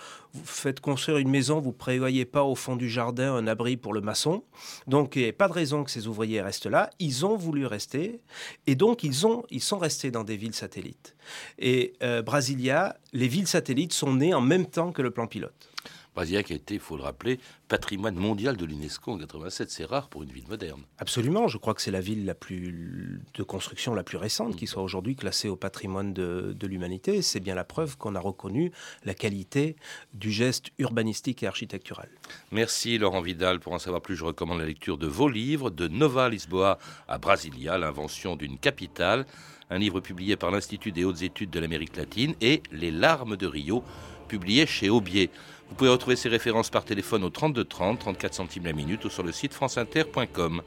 faites 0.45 0.81
construire 0.81 1.19
une 1.19 1.29
maison, 1.29 1.61
vous 1.61 1.73
prévoyez 1.73 2.25
pas 2.25 2.45
au 2.45 2.55
fond 2.55 2.77
du 2.77 2.89
jardin 2.89 3.35
un 3.35 3.47
abri 3.47 3.77
pour 3.77 3.93
le 3.93 4.01
maçon. 4.01 4.45
Donc 4.87 5.17
il 5.17 5.23
n'y 5.23 5.29
a 5.29 5.33
pas 5.33 5.49
de 5.49 5.53
raison 5.53 5.85
que 5.85 5.91
ces 5.91 6.07
ouvriers 6.07 6.41
restent 6.41 6.67
là. 6.67 6.91
Ils 6.99 7.27
ont 7.27 7.37
voulu 7.37 7.67
rester 7.67 8.21
et 8.67 8.75
donc 8.75 9.03
ils, 9.03 9.27
ont, 9.27 9.45
ils 9.51 9.63
sont 9.63 9.79
restés 9.79 10.11
dans 10.11 10.25
des 10.25 10.37
villes 10.37 10.55
satellites. 10.55 11.17
Et 11.59 11.95
euh, 12.03 12.23
Brasilia, 12.23 12.97
les 13.13 13.29
villes 13.29 13.47
satellites 13.47 13.93
sont 13.93 14.15
nées 14.15 14.35
en 14.35 14.41
même 14.41 14.67
temps 14.67 14.93
que 14.93 15.03
le 15.03 15.11
plan 15.11 15.27
pilote. 15.27 15.68
Brasilia 16.19 16.43
qui 16.43 16.53
a 16.53 16.57
été, 16.57 16.75
il 16.75 16.81
faut 16.81 16.97
le 16.97 17.05
rappeler, 17.05 17.39
patrimoine 17.69 18.17
mondial 18.17 18.57
de 18.57 18.65
l'UNESCO 18.65 19.13
en 19.13 19.19
87, 19.19 19.71
c'est 19.71 19.85
rare 19.85 20.09
pour 20.09 20.25
une 20.25 20.33
ville 20.33 20.49
moderne. 20.49 20.83
Absolument, 20.99 21.47
je 21.47 21.59
crois 21.59 21.75
que 21.75 21.81
c'est 21.81 21.93
la 21.93 22.01
ville 22.01 22.25
la 22.25 22.35
plus 22.35 23.21
de 23.35 23.43
construction 23.45 23.95
la 23.95 24.03
plus 24.03 24.17
récente 24.17 24.57
qui 24.57 24.67
soit 24.67 24.83
aujourd'hui 24.83 25.15
classée 25.15 25.49
au 25.49 25.55
patrimoine 25.55 26.13
de, 26.13 26.57
de 26.59 26.67
l'humanité. 26.67 27.23
C'est 27.23 27.39
bien 27.39 27.55
la 27.55 27.63
preuve 27.63 27.97
qu'on 27.97 28.17
a 28.17 28.19
reconnu 28.19 28.73
la 29.05 29.15
qualité 29.15 29.77
du 30.13 30.33
geste 30.33 30.71
urbanistique 30.81 31.45
et 31.45 31.47
architectural. 31.47 32.09
Merci 32.51 32.99
Laurent 32.99 33.21
Vidal. 33.21 33.61
Pour 33.61 33.73
en 33.73 33.79
savoir 33.79 34.03
plus, 34.03 34.17
je 34.17 34.25
recommande 34.25 34.59
la 34.59 34.67
lecture 34.67 34.99
de 34.99 35.07
vos 35.07 35.29
livres, 35.29 35.71
de 35.71 35.87
Nova 35.87 36.29
Lisboa 36.29 36.81
à 37.07 37.19
Brasilia, 37.19 37.79
l'invention 37.79 38.35
d'une 38.35 38.59
capitale, 38.59 39.25
un 39.71 39.79
livre 39.79 40.01
publié 40.01 40.35
par 40.35 40.51
l'Institut 40.51 40.91
des 40.91 41.05
hautes 41.05 41.23
études 41.23 41.51
de 41.51 41.61
l'Amérique 41.61 41.97
latine, 41.97 42.35
et 42.41 42.61
Les 42.73 42.91
larmes 42.91 43.37
de 43.37 43.47
Rio, 43.47 43.85
publié 44.27 44.67
chez 44.67 44.91
Aubier. 44.91 45.31
Vous 45.69 45.75
pouvez 45.75 45.91
retrouver 45.91 46.17
ces 46.17 46.29
références 46.29 46.71
par 46.71 46.85
téléphone 46.85 47.25
au 47.25 47.31
32 47.31 47.65
30, 47.65 47.99
34 47.99 48.35
centimes 48.35 48.65
la 48.65 48.73
minute 48.73 49.05
ou 49.05 49.11
sur 49.11 49.23
le 49.23 49.33
site 49.33 49.53
franceinter.com. 49.53 50.63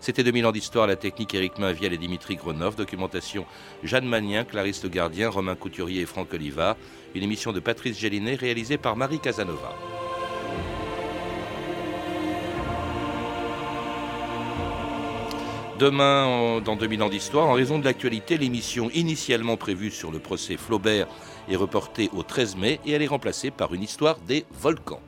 C'était 0.00 0.22
2000 0.22 0.46
ans 0.46 0.52
d'histoire, 0.52 0.86
la 0.86 0.96
technique 0.96 1.34
Éric 1.34 1.58
Mainviel 1.58 1.92
et 1.92 1.98
Dimitri 1.98 2.36
Grenov, 2.36 2.76
documentation 2.76 3.46
Jeanne 3.82 4.06
Magnien, 4.06 4.44
Clarisse 4.44 4.82
Le 4.82 4.90
Gardien, 4.90 5.30
Romain 5.30 5.56
Couturier 5.56 6.02
et 6.02 6.06
Franck 6.06 6.34
Oliva, 6.34 6.76
une 7.14 7.22
émission 7.22 7.52
de 7.52 7.60
Patrice 7.60 7.98
Gélinet 7.98 8.34
réalisée 8.34 8.78
par 8.78 8.96
Marie 8.96 9.18
Casanova. 9.18 9.74
Demain, 15.78 16.60
dans 16.60 16.76
2000 16.76 17.02
ans 17.02 17.08
d'histoire, 17.08 17.48
en 17.48 17.54
raison 17.54 17.80
de 17.80 17.84
l'actualité, 17.84 18.38
l'émission 18.38 18.90
initialement 18.94 19.56
prévue 19.56 19.90
sur 19.90 20.12
le 20.12 20.20
procès 20.20 20.56
Flaubert 20.56 21.08
est 21.48 21.56
reportée 21.56 22.10
au 22.14 22.22
13 22.22 22.56
mai 22.56 22.80
et 22.84 22.92
elle 22.92 23.02
est 23.02 23.06
remplacée 23.06 23.50
par 23.50 23.74
une 23.74 23.82
histoire 23.82 24.18
des 24.26 24.44
volcans. 24.60 25.00